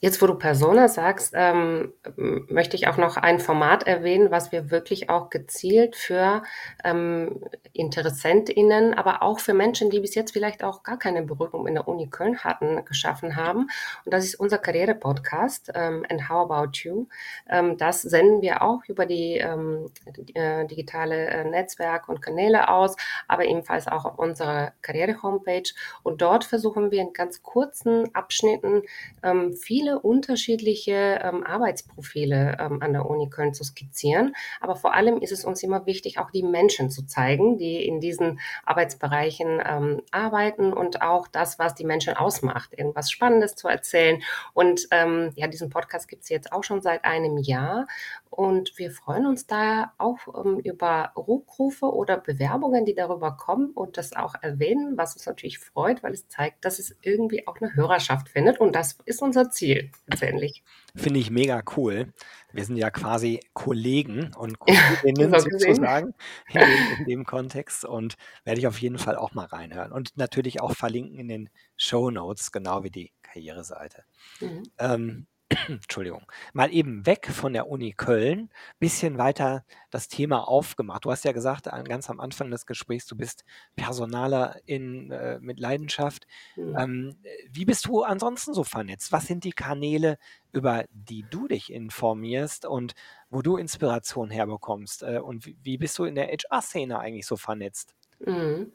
Jetzt, 0.01 0.21
wo 0.21 0.27
du 0.27 0.35
Persona 0.35 0.89
sagst, 0.89 1.31
ähm, 1.37 1.93
möchte 2.17 2.75
ich 2.75 2.89
auch 2.89 2.97
noch 2.97 3.15
ein 3.15 3.39
Format 3.39 3.87
erwähnen, 3.87 4.29
was 4.29 4.51
wir 4.51 4.71
wirklich 4.71 5.09
auch 5.09 5.29
gezielt 5.29 5.95
für 5.95 6.43
ähm, 6.83 7.41
InteressentInnen, 7.71 8.93
aber 8.93 9.23
auch 9.23 9.39
für 9.39 9.53
Menschen, 9.53 9.89
die 9.89 10.01
bis 10.01 10.15
jetzt 10.15 10.33
vielleicht 10.33 10.65
auch 10.65 10.83
gar 10.83 10.99
keine 10.99 11.23
Berührung 11.23 11.65
in 11.65 11.75
der 11.75 11.87
Uni 11.87 12.09
Köln 12.09 12.39
hatten, 12.39 12.83
geschaffen 12.83 13.37
haben. 13.37 13.69
Und 14.03 14.13
das 14.13 14.25
ist 14.25 14.35
unser 14.35 14.57
Karriere-Podcast, 14.57 15.71
ähm, 15.73 16.05
And 16.09 16.27
How 16.27 16.51
About 16.51 16.79
You? 16.83 17.07
Ähm, 17.49 17.77
das 17.77 18.01
senden 18.01 18.41
wir 18.41 18.63
auch 18.63 18.81
über 18.89 19.05
die 19.05 19.37
ähm, 19.37 19.91
äh, 20.33 20.65
digitale 20.67 21.27
äh, 21.27 21.45
Netzwerk 21.45 22.09
und 22.09 22.21
Kanäle 22.21 22.67
aus, 22.67 22.97
aber 23.29 23.45
ebenfalls 23.45 23.87
auch 23.87 24.03
auf 24.03 24.19
unserer 24.19 24.73
Karriere-Homepage. 24.81 25.71
Und 26.03 26.21
dort 26.21 26.43
versuchen 26.43 26.91
wir 26.91 26.99
in 26.99 27.13
ganz 27.13 27.43
kurzen 27.43 28.13
Abschnitten 28.13 28.81
ähm, 29.23 29.53
viele 29.53 29.99
unterschiedliche 29.99 31.19
ähm, 31.23 31.43
Arbeitsprofile 31.43 32.57
ähm, 32.59 32.81
an 32.81 32.93
der 32.93 33.05
Uni 33.05 33.29
Köln 33.29 33.53
zu 33.53 33.63
skizzieren. 33.63 34.35
Aber 34.61 34.75
vor 34.75 34.93
allem 34.93 35.17
ist 35.17 35.31
es 35.31 35.45
uns 35.45 35.63
immer 35.63 35.85
wichtig, 35.85 36.19
auch 36.19 36.31
die 36.31 36.43
Menschen 36.43 36.89
zu 36.89 37.05
zeigen, 37.05 37.57
die 37.57 37.85
in 37.85 37.99
diesen 37.99 38.39
Arbeitsbereichen 38.65 39.61
ähm, 39.65 40.01
arbeiten 40.11 40.73
und 40.73 41.01
auch 41.01 41.27
das, 41.27 41.59
was 41.59 41.75
die 41.75 41.85
Menschen 41.85 42.15
ausmacht, 42.15 42.73
irgendwas 42.73 43.11
Spannendes 43.11 43.55
zu 43.55 43.67
erzählen. 43.67 44.21
Und 44.53 44.87
ähm, 44.91 45.31
ja, 45.35 45.47
diesen 45.47 45.69
Podcast 45.69 46.07
gibt 46.07 46.23
es 46.23 46.29
jetzt 46.29 46.51
auch 46.51 46.63
schon 46.63 46.81
seit 46.81 47.03
einem 47.05 47.37
Jahr. 47.37 47.87
Und 48.35 48.77
wir 48.77 48.91
freuen 48.91 49.27
uns 49.27 49.47
da 49.47 49.93
auch 49.97 50.17
ähm, 50.43 50.59
über 50.59 51.13
Rückrufe 51.15 51.85
oder 51.85 52.17
Bewerbungen, 52.17 52.83
die 52.83 52.93
darüber 52.93 53.37
kommen 53.37 53.71
und 53.71 53.95
das 53.95 54.13
auch 54.13 54.35
erwähnen, 54.41 54.97
was 54.97 55.13
uns 55.13 55.25
natürlich 55.25 55.57
freut, 55.57 56.03
weil 56.03 56.11
es 56.11 56.27
zeigt, 56.27 56.65
dass 56.65 56.77
es 56.77 56.97
irgendwie 57.01 57.47
auch 57.47 57.61
eine 57.61 57.73
Hörerschaft 57.75 58.27
findet. 58.27 58.59
Und 58.59 58.75
das 58.75 58.97
ist 59.05 59.21
unser 59.21 59.51
Ziel 59.51 59.89
letztendlich. 60.07 60.65
Finde 60.97 61.21
ich 61.21 61.31
mega 61.31 61.63
cool. 61.77 62.11
Wir 62.51 62.65
sind 62.65 62.75
ja 62.75 62.89
quasi 62.89 63.39
Kollegen 63.53 64.33
und 64.37 64.59
Kolleginnen 64.59 65.39
sozusagen 65.39 66.13
in 66.49 66.59
dem, 66.59 66.97
in 66.99 67.05
dem, 67.05 67.25
Kontext 67.25 67.85
und 67.85 68.15
werde 68.43 68.59
ich 68.59 68.67
auf 68.67 68.79
jeden 68.79 68.97
Fall 68.97 69.15
auch 69.15 69.33
mal 69.33 69.45
reinhören. 69.45 69.93
Und 69.93 70.17
natürlich 70.17 70.59
auch 70.59 70.73
verlinken 70.73 71.17
in 71.19 71.29
den 71.29 71.49
Show 71.77 72.11
Notes, 72.11 72.51
genau 72.51 72.83
wie 72.83 72.91
die 72.91 73.13
Karriereseite. 73.21 74.03
Mhm. 74.41 74.63
Ähm, 74.77 75.27
Entschuldigung, 75.67 76.25
mal 76.53 76.73
eben 76.73 77.05
weg 77.05 77.27
von 77.27 77.53
der 77.53 77.67
Uni 77.67 77.93
Köln, 77.93 78.49
bisschen 78.79 79.19
weiter 79.19 79.63
das 79.91 80.07
Thema 80.07 80.47
aufgemacht. 80.47 81.05
Du 81.05 81.11
hast 81.11 81.23
ja 81.23 81.33
gesagt, 81.33 81.65
ganz 81.87 82.09
am 82.09 82.19
Anfang 82.19 82.49
des 82.49 82.65
Gesprächs, 82.65 83.05
du 83.05 83.15
bist 83.15 83.45
Personaler 83.75 84.59
in, 84.65 85.11
äh, 85.11 85.39
mit 85.39 85.59
Leidenschaft. 85.59 86.25
Mhm. 86.55 86.75
Ähm, 86.77 87.15
wie 87.51 87.65
bist 87.65 87.85
du 87.85 88.01
ansonsten 88.01 88.55
so 88.55 88.63
vernetzt? 88.63 89.11
Was 89.11 89.27
sind 89.27 89.43
die 89.43 89.51
Kanäle, 89.51 90.17
über 90.51 90.85
die 90.89 91.25
du 91.29 91.47
dich 91.47 91.71
informierst 91.71 92.65
und 92.65 92.95
wo 93.29 93.43
du 93.43 93.57
Inspiration 93.57 94.31
herbekommst? 94.31 95.03
Äh, 95.03 95.19
und 95.19 95.45
wie, 95.45 95.57
wie 95.61 95.77
bist 95.77 95.97
du 95.99 96.05
in 96.05 96.15
der 96.15 96.27
HR-Szene 96.27 96.97
eigentlich 96.97 97.27
so 97.27 97.37
vernetzt? 97.37 97.93
Mhm. 98.19 98.71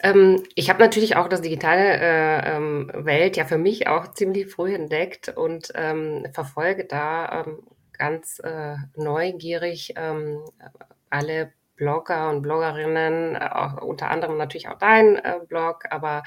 Ähm, 0.00 0.44
ich 0.54 0.70
habe 0.70 0.80
natürlich 0.80 1.16
auch 1.16 1.28
das 1.28 1.42
digitale 1.42 1.98
äh, 1.98 2.56
ähm, 2.56 2.90
Welt 2.94 3.36
ja 3.36 3.44
für 3.44 3.58
mich 3.58 3.88
auch 3.88 4.12
ziemlich 4.14 4.50
früh 4.50 4.74
entdeckt 4.74 5.28
und 5.28 5.72
ähm, 5.74 6.26
verfolge 6.32 6.84
da 6.84 7.44
ähm, 7.46 7.58
ganz 7.92 8.38
äh, 8.40 8.76
neugierig 8.94 9.94
ähm, 9.96 10.44
alle 11.10 11.52
Blogger 11.76 12.28
und 12.30 12.42
Bloggerinnen, 12.42 13.36
äh, 13.36 13.48
auch, 13.52 13.82
unter 13.82 14.10
anderem 14.10 14.36
natürlich 14.36 14.68
auch 14.68 14.78
dein 14.78 15.16
äh, 15.16 15.40
Blog, 15.48 15.84
aber 15.90 16.22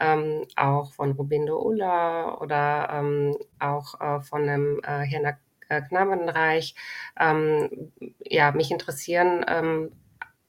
ähm, 0.00 0.46
auch 0.56 0.92
von 0.92 1.12
Rubindo 1.12 1.60
Ulla 1.62 2.38
oder 2.40 3.02
auch 3.58 4.00
äh, 4.00 4.20
von 4.22 4.42
einem 4.42 4.80
äh, 4.82 5.00
Herrn 5.04 5.36
Knabenreich. 5.88 6.74
Ähm, 7.18 7.92
ja, 8.20 8.52
mich 8.52 8.70
interessieren 8.70 9.44
ähm, 9.48 9.92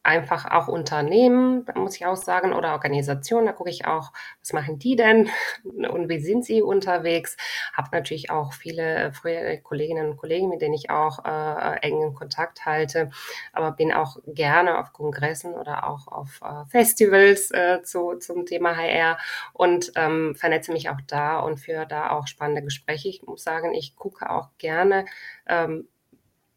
einfach 0.06 0.52
auch 0.52 0.68
Unternehmen, 0.68 1.66
muss 1.76 1.96
ich 1.96 2.06
auch 2.06 2.16
sagen, 2.16 2.54
oder 2.54 2.74
Organisationen. 2.74 3.48
Da 3.48 3.52
gucke 3.52 3.70
ich 3.70 3.86
auch, 3.86 4.12
was 4.40 4.54
machen 4.54 4.80
die 4.80 4.96
denn 4.96 5.30
und 5.64 6.10
wie 6.10 6.20
sind 6.20 6.46
sie 6.46 6.62
unterwegs. 6.62 7.38
Habe 7.74 7.90
natürlich 7.92 8.30
auch 8.30 8.54
viele 8.54 9.12
frühere 9.14 9.60
Kolleginnen 9.60 10.12
und 10.12 10.18
Kollegen, 10.18 10.50
mit 10.50 10.62
denen 10.62 10.74
ich 10.74 10.90
auch 10.90 11.26
äh, 11.26 11.80
engen 11.82 12.14
Kontakt 12.14 12.66
halte, 12.66 13.10
aber 13.54 13.72
bin 13.72 13.94
auch 13.94 14.18
gerne 14.28 14.80
auf 14.80 14.94
Kongressen 14.94 15.54
oder 15.54 15.88
auch 15.88 16.08
auf 16.08 16.42
äh, 16.42 16.66
Festivals 16.70 17.52
äh, 17.52 17.82
zu, 17.84 18.16
zum 18.20 18.46
Thema 18.46 18.76
HR 18.76 19.18
und 19.54 19.92
ähm, 19.96 20.36
vernetze 20.36 20.72
mich 20.72 20.90
auch 20.90 21.02
da 21.08 21.40
und 21.40 21.58
führe 21.58 21.88
da 21.88 22.12
auch 22.12 22.28
spannende 22.28 22.62
Gespräche. 22.62 23.10
Ich 23.10 23.24
muss 23.24 23.44
sagen, 23.44 23.74
ich 23.74 23.96
gucke 23.96 24.30
auch 24.30 24.50
gerne 24.58 25.06
ähm, 25.48 25.88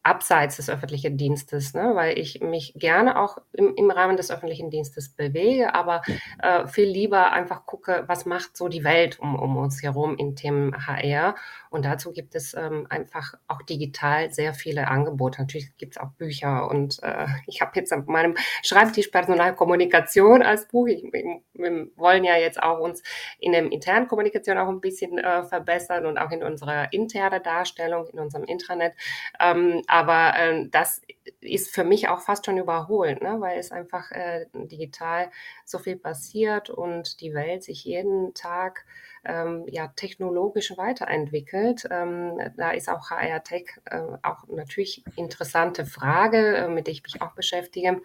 abseits 0.08 0.56
des 0.56 0.70
öffentlichen 0.70 1.18
Dienstes, 1.18 1.74
ne? 1.74 1.90
weil 1.94 2.18
ich 2.18 2.40
mich 2.40 2.72
gerne 2.74 3.20
auch 3.20 3.36
im, 3.52 3.74
im 3.74 3.90
Rahmen 3.90 4.16
des 4.16 4.30
öffentlichen 4.30 4.70
Dienstes 4.70 5.10
bewege, 5.10 5.74
aber 5.74 6.00
äh, 6.42 6.66
viel 6.66 6.88
lieber 6.88 7.32
einfach 7.32 7.66
gucke, 7.66 8.04
was 8.06 8.24
macht 8.24 8.56
so 8.56 8.68
die 8.68 8.84
Welt 8.84 9.18
um, 9.20 9.38
um 9.38 9.58
uns 9.58 9.82
herum 9.82 10.16
in 10.16 10.34
Themen 10.34 10.86
HR. 10.86 11.34
Und 11.68 11.84
dazu 11.84 12.12
gibt 12.12 12.34
es 12.34 12.54
ähm, 12.54 12.86
einfach 12.88 13.34
auch 13.48 13.60
digital 13.60 14.32
sehr 14.32 14.54
viele 14.54 14.88
Angebote. 14.88 15.42
Natürlich 15.42 15.76
gibt 15.76 15.96
es 15.96 16.02
auch 16.02 16.10
Bücher 16.12 16.70
und 16.70 17.02
äh, 17.02 17.26
ich 17.46 17.60
habe 17.60 17.72
jetzt 17.74 17.92
auf 17.92 18.06
meinem 18.06 18.34
Schreibtisch 18.62 19.08
Personalkommunikation 19.08 20.42
als 20.42 20.68
Buch. 20.68 20.86
Ich, 20.86 21.02
wir 21.02 21.88
wollen 21.96 22.24
ja 22.24 22.38
jetzt 22.38 22.62
auch 22.62 22.80
uns 22.80 23.02
in 23.38 23.52
der 23.52 23.70
internen 23.70 24.08
Kommunikation 24.08 24.56
auch 24.56 24.68
ein 24.68 24.80
bisschen 24.80 25.18
äh, 25.18 25.44
verbessern 25.44 26.06
und 26.06 26.16
auch 26.16 26.30
in 26.30 26.42
unserer 26.42 26.90
internen 26.94 27.42
Darstellung, 27.42 28.06
in 28.08 28.18
unserem 28.18 28.44
Intranet. 28.44 28.94
Ähm, 29.38 29.82
aber 29.98 30.38
äh, 30.38 30.68
das 30.70 31.02
ist 31.40 31.74
für 31.74 31.84
mich 31.84 32.08
auch 32.08 32.20
fast 32.20 32.46
schon 32.46 32.56
überholt, 32.56 33.22
ne? 33.22 33.40
weil 33.40 33.58
es 33.58 33.72
einfach 33.72 34.10
äh, 34.12 34.46
digital 34.54 35.30
so 35.64 35.78
viel 35.78 35.96
passiert 35.96 36.70
und 36.70 37.20
die 37.20 37.34
Welt 37.34 37.64
sich 37.64 37.84
jeden 37.84 38.32
Tag 38.34 38.84
ähm, 39.24 39.64
ja 39.68 39.88
technologisch 39.88 40.76
weiterentwickelt. 40.76 41.86
Ähm, 41.90 42.38
da 42.56 42.70
ist 42.70 42.88
auch 42.88 43.10
HR 43.10 43.42
Tech 43.42 43.66
äh, 43.86 44.00
auch 44.22 44.46
natürlich 44.48 45.04
interessante 45.16 45.84
Frage, 45.84 46.56
äh, 46.56 46.68
mit 46.68 46.86
der 46.86 46.92
ich 46.92 47.02
mich 47.02 47.20
auch 47.20 47.32
beschäftige. 47.32 48.00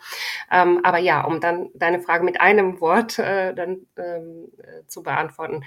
Ähm, 0.51 0.81
aber 0.83 0.97
ja, 0.97 1.21
um 1.21 1.39
dann 1.39 1.69
deine 1.75 2.01
Frage 2.01 2.23
mit 2.23 2.41
einem 2.41 2.81
Wort 2.81 3.19
äh, 3.19 3.53
dann 3.53 3.85
ähm, 3.97 4.51
äh, 4.57 4.85
zu 4.87 5.03
beantworten 5.03 5.63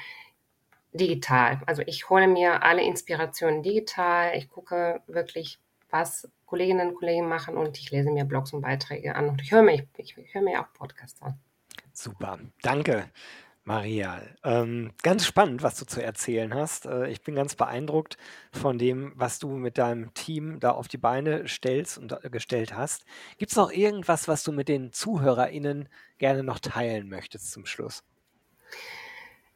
digital. 0.93 1.61
Also 1.67 1.83
ich 1.87 2.09
hole 2.09 2.27
mir 2.27 2.63
alle 2.63 2.83
Inspirationen 2.83 3.63
digital. 3.63 4.37
Ich 4.37 4.49
gucke 4.49 5.03
wirklich, 5.07 5.59
was 5.99 6.29
Kolleginnen 6.45 6.91
und 6.91 6.95
Kollegen 6.97 7.29
machen 7.29 7.57
und 7.57 7.79
ich 7.79 7.91
lese 7.91 8.11
mir 8.11 8.25
Blogs 8.25 8.53
und 8.53 8.61
Beiträge 8.61 9.15
an 9.15 9.29
und 9.29 9.43
ich 9.43 9.51
höre 9.51 9.63
mir, 9.63 9.75
ich, 9.97 10.17
ich 10.17 10.35
höre 10.35 10.43
mir 10.43 10.61
auch 10.61 10.73
Podcasts 10.73 11.21
an. 11.23 11.39
Super, 11.93 12.39
danke. 12.63 13.11
Maria, 13.65 14.23
ähm, 14.45 14.93
ganz 15.03 15.27
spannend, 15.27 15.65
was 15.65 15.77
du 15.77 15.87
zu 15.87 16.01
erzählen 16.01 16.55
hast. 16.55 16.87
Äh, 16.87 17.09
ich 17.09 17.23
bin 17.23 17.35
ganz 17.35 17.57
beeindruckt 17.57 18.17
von 18.53 18.79
dem, 18.79 19.13
was 19.17 19.41
du 19.41 19.49
mit 19.49 19.77
deinem 19.77 20.15
Team 20.15 20.61
da 20.61 20.71
auf 20.71 20.87
die 20.87 20.99
Beine 20.99 21.49
stellst 21.49 21.99
und 21.99 22.13
äh, 22.13 22.31
gestellt 22.31 22.77
hast. 22.77 23.05
Gibt 23.39 23.51
es 23.51 23.57
noch 23.57 23.73
irgendwas, 23.73 24.29
was 24.29 24.45
du 24.45 24.53
mit 24.53 24.69
den 24.69 24.93
ZuhörerInnen 24.93 25.89
gerne 26.19 26.45
noch 26.45 26.61
teilen 26.61 27.09
möchtest 27.09 27.51
zum 27.51 27.67
Schluss? 27.67 28.05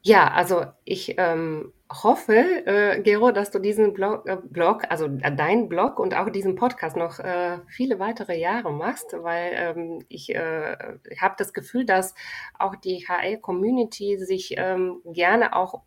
Ja, 0.03 0.33
also 0.33 0.65
ich 0.85 1.17
ähm, 1.19 1.75
hoffe, 1.93 2.33
äh, 2.67 3.03
Gero, 3.03 3.33
dass 3.33 3.51
du 3.51 3.59
diesen 3.59 3.93
Blog, 3.93 4.27
äh, 4.27 4.39
Blog 4.43 4.85
also 4.89 5.07
äh, 5.07 5.35
dein 5.37 5.69
Blog 5.69 5.99
und 5.99 6.15
auch 6.17 6.31
diesen 6.31 6.55
Podcast 6.55 6.97
noch 6.97 7.19
äh, 7.19 7.59
viele 7.69 7.99
weitere 7.99 8.39
Jahre 8.39 8.73
machst, 8.73 9.13
weil 9.13 9.53
ähm, 9.55 10.05
ich 10.09 10.35
äh, 10.35 10.77
habe 11.21 11.35
das 11.37 11.53
Gefühl, 11.53 11.85
dass 11.85 12.15
auch 12.59 12.77
die 12.77 13.07
HL-Community 13.07 14.19
sich 14.19 14.55
ähm, 14.57 15.03
gerne 15.05 15.55
auch 15.55 15.83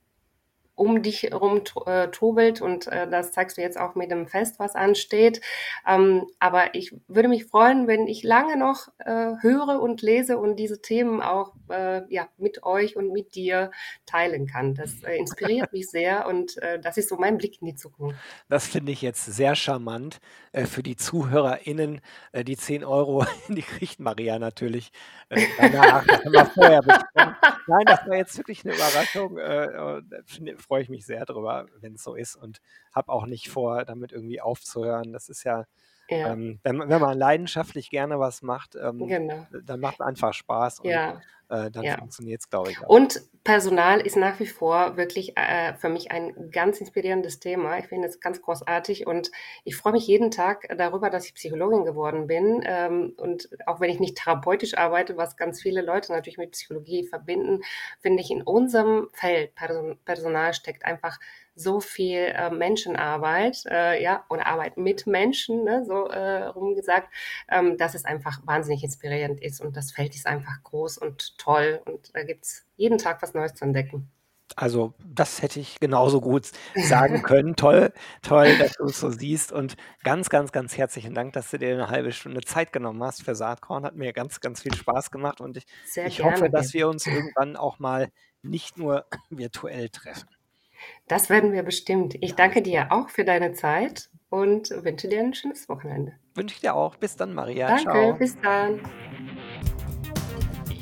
um 0.76 1.04
dich 1.04 1.24
herum 1.24 1.62
äh, 1.86 2.08
tobelt 2.10 2.62
und 2.62 2.88
äh, 2.88 3.08
das 3.08 3.32
zeigst 3.32 3.58
du 3.58 3.62
jetzt 3.62 3.78
auch 3.78 3.96
mit 3.96 4.12
dem 4.12 4.28
Fest, 4.28 4.60
was 4.60 4.76
ansteht. 4.76 5.42
Ähm, 5.88 6.26
aber 6.40 6.76
ich 6.76 6.96
würde 7.08 7.30
mich 7.30 7.46
freuen, 7.46 7.88
wenn 7.88 8.08
ich 8.08 8.24
lange 8.24 8.58
noch 8.58 8.88
äh, 9.00 9.34
höre 9.42 9.82
und 9.82 10.02
lese 10.02 10.38
und 10.38 10.56
diese 10.56 10.82
Themen 10.82 11.22
auch 11.22 11.54
äh, 11.70 12.02
ja, 12.14 12.28
mit 12.38 12.64
euch 12.64 12.96
und 12.96 13.12
mit 13.12 13.36
dir 13.36 13.72
teilen 14.06 14.48
kann. 14.48 14.74
Das 14.74 15.04
äh, 15.04 15.16
inspiriert 15.16 15.72
mich 15.74 15.90
sehr 15.90 16.28
und 16.28 16.58
äh, 16.58 16.80
das 16.80 16.98
ist 16.98 17.10
so 17.10 17.18
mein 17.18 17.38
Blick 17.38 17.62
in 17.62 17.68
die 17.68 17.76
Zukunft. 17.76 18.18
Das 18.50 18.68
finde 18.68 18.92
ich 18.92 19.02
jetzt 19.02 19.26
sehr 19.26 19.56
charmant 19.56 20.20
äh, 20.52 20.66
für 20.66 20.84
die 20.84 20.96
ZuhörerInnen. 20.96 22.02
Äh, 22.32 22.44
die 22.44 22.58
10 22.58 22.84
Euro, 22.84 23.26
die 23.48 23.62
kriegt 23.62 24.00
Maria 24.00 24.40
natürlich 24.40 24.92
äh, 25.30 25.46
danach. 25.58 26.06
Das 26.06 26.26
haben 26.26 26.34
wir 26.34 26.46
vorher 26.46 26.82
besprochen. 26.82 27.36
Nein, 27.68 27.86
das 27.86 28.08
war 28.08 28.16
jetzt 28.16 28.38
wirklich 28.38 28.66
eine 28.66 28.76
Überraschung. 28.76 29.38
Äh, 29.38 30.02
freue 30.64 30.82
ich 30.82 30.90
mich 30.90 31.06
sehr 31.06 31.26
drüber, 31.26 31.68
wenn 31.80 31.96
es 31.96 32.04
so 32.04 32.16
ist 32.16 32.36
und 32.36 32.62
habe 32.94 33.12
auch 33.12 33.26
nicht 33.26 33.50
vor, 33.50 33.86
damit 33.86 34.12
irgendwie 34.12 34.42
aufzuhören. 34.42 35.14
Das 35.14 35.30
ist 35.30 35.44
ja, 35.44 35.66
ja. 36.10 36.34
Ähm, 36.34 36.60
wenn, 36.64 36.80
wenn, 36.80 37.02
man 37.02 37.18
leidenschaftlich 37.18 37.90
gerne 37.90 38.20
was 38.20 38.42
macht, 38.42 38.76
ähm, 38.76 39.08
genau. 39.08 39.48
dann 39.64 39.80
macht 39.80 39.96
es 39.96 40.02
einfach 40.02 40.34
Spaß 40.34 40.82
und 40.82 40.90
ja. 40.90 41.22
äh, 41.50 41.72
dann 41.72 41.86
funktioniert 41.98 42.42
es, 42.42 42.50
glaube 42.50 42.72
ich. 42.72 42.80
Auch. 42.84 42.90
Und 42.90 43.22
Personal 43.44 44.00
ist 44.00 44.16
nach 44.16 44.40
wie 44.40 44.46
vor 44.46 44.96
wirklich 44.96 45.36
äh, 45.36 45.74
für 45.74 45.90
mich 45.90 46.12
ein 46.12 46.50
ganz 46.50 46.80
inspirierendes 46.80 47.42
Thema. 47.42 47.78
Ich 47.78 47.88
finde 47.88 48.08
es 48.08 48.22
ganz 48.22 48.42
großartig 48.42 49.06
und 49.06 49.32
ich 49.66 49.76
freue 49.76 49.92
mich 49.92 50.08
jeden 50.08 50.32
Tag 50.32 50.66
darüber, 50.78 51.10
dass 51.10 51.26
ich 51.26 51.34
Psychologin 51.34 51.84
geworden 51.84 52.28
bin. 52.28 52.64
Ähm, 52.66 53.14
und 53.18 53.50
auch 53.66 53.82
wenn 53.82 53.90
ich 53.90 54.00
nicht 54.00 54.16
therapeutisch 54.16 54.78
arbeite, 54.78 55.18
was 55.18 55.36
ganz 55.36 55.62
viele 55.62 55.82
Leute 55.82 56.14
natürlich 56.14 56.38
mit 56.38 56.52
Psychologie 56.52 57.06
verbinden, 57.06 57.62
finde 58.00 58.22
ich 58.22 58.32
in 58.32 58.44
unserem 58.44 59.10
Feld 59.12 59.54
Person 59.56 59.98
Personal 60.06 60.54
steckt 60.54 60.86
einfach 60.86 61.20
so 61.56 61.80
viel 61.80 62.34
äh, 62.34 62.50
Menschenarbeit, 62.50 63.64
äh, 63.70 64.02
ja, 64.02 64.26
oder 64.30 64.48
Arbeit 64.48 64.78
mit 64.78 65.06
Menschen, 65.06 65.64
ne, 65.64 65.86
so 65.86 66.08
äh, 66.08 66.46
rumgesagt, 66.46 67.10
ähm, 67.50 67.78
dass 67.78 67.94
es 67.94 68.06
einfach 68.06 68.40
wahnsinnig 68.46 68.84
inspirierend 68.84 69.42
ist 69.42 69.62
und 69.62 69.78
das 69.78 69.92
Feld 69.92 70.16
ist 70.16 70.26
einfach 70.26 70.64
groß 70.64 70.98
und 70.98 71.38
toll 71.38 71.82
und 71.86 72.16
da 72.16 72.24
gibt 72.24 72.46
es 72.46 72.66
jeden 72.76 72.98
Tag 72.98 73.22
was 73.22 73.34
Neues 73.34 73.54
zu 73.54 73.66
entdecken. 73.66 74.10
Also, 74.56 74.94
das 75.04 75.42
hätte 75.42 75.60
ich 75.60 75.80
genauso 75.80 76.22
gut 76.22 76.52
sagen 76.76 77.24
können. 77.24 77.56
Toll, 77.56 77.92
toll, 78.22 78.58
dass 78.58 78.74
du 78.74 78.86
es 78.86 79.00
so 79.00 79.10
siehst 79.10 79.52
und 79.52 79.76
ganz, 80.04 80.30
ganz, 80.30 80.52
ganz 80.52 80.78
herzlichen 80.78 81.16
Dank, 81.16 81.34
dass 81.34 81.50
du 81.50 81.58
dir 81.58 81.74
eine 81.74 81.90
halbe 81.90 82.12
Stunde 82.12 82.42
Zeit 82.42 82.72
genommen 82.72 83.02
hast 83.04 83.24
für 83.24 83.36
Saatkorn. 83.36 83.84
Hat 83.84 83.96
mir 83.96 84.14
ganz, 84.14 84.42
ganz 84.42 84.62
viel 84.62 84.74
Spaß 84.76 85.12
gemacht 85.12 85.42
und 85.42 85.58
ich, 85.58 85.66
ich 86.06 86.24
hoffe, 86.24 86.50
dass 86.50 86.74
wir 86.74 86.88
uns 86.88 87.08
irgendwann 87.08 87.56
auch 87.56 87.80
mal 87.80 88.10
nicht 88.44 88.78
nur 88.78 89.06
virtuell 89.30 89.90
treffen. 89.90 90.30
Das 91.08 91.30
werden 91.30 91.54
wir 91.54 91.64
bestimmt. 91.64 92.16
Ich 92.20 92.36
danke 92.36 92.62
dir 92.62 92.92
auch 92.92 93.10
für 93.10 93.24
deine 93.24 93.54
Zeit 93.54 94.10
und 94.30 94.70
wünsche 94.72 95.08
dir 95.08 95.22
ein 95.22 95.34
schönes 95.34 95.70
Wochenende. 95.70 96.14
Wünsche 96.36 96.56
ich 96.56 96.62
dir 96.62 96.76
auch. 96.76 96.96
Bis 96.98 97.16
dann, 97.16 97.34
Maria. 97.34 97.68
Danke, 97.68 97.84
Ciao. 97.84 98.14
bis 98.14 98.40
dann. 98.42 98.82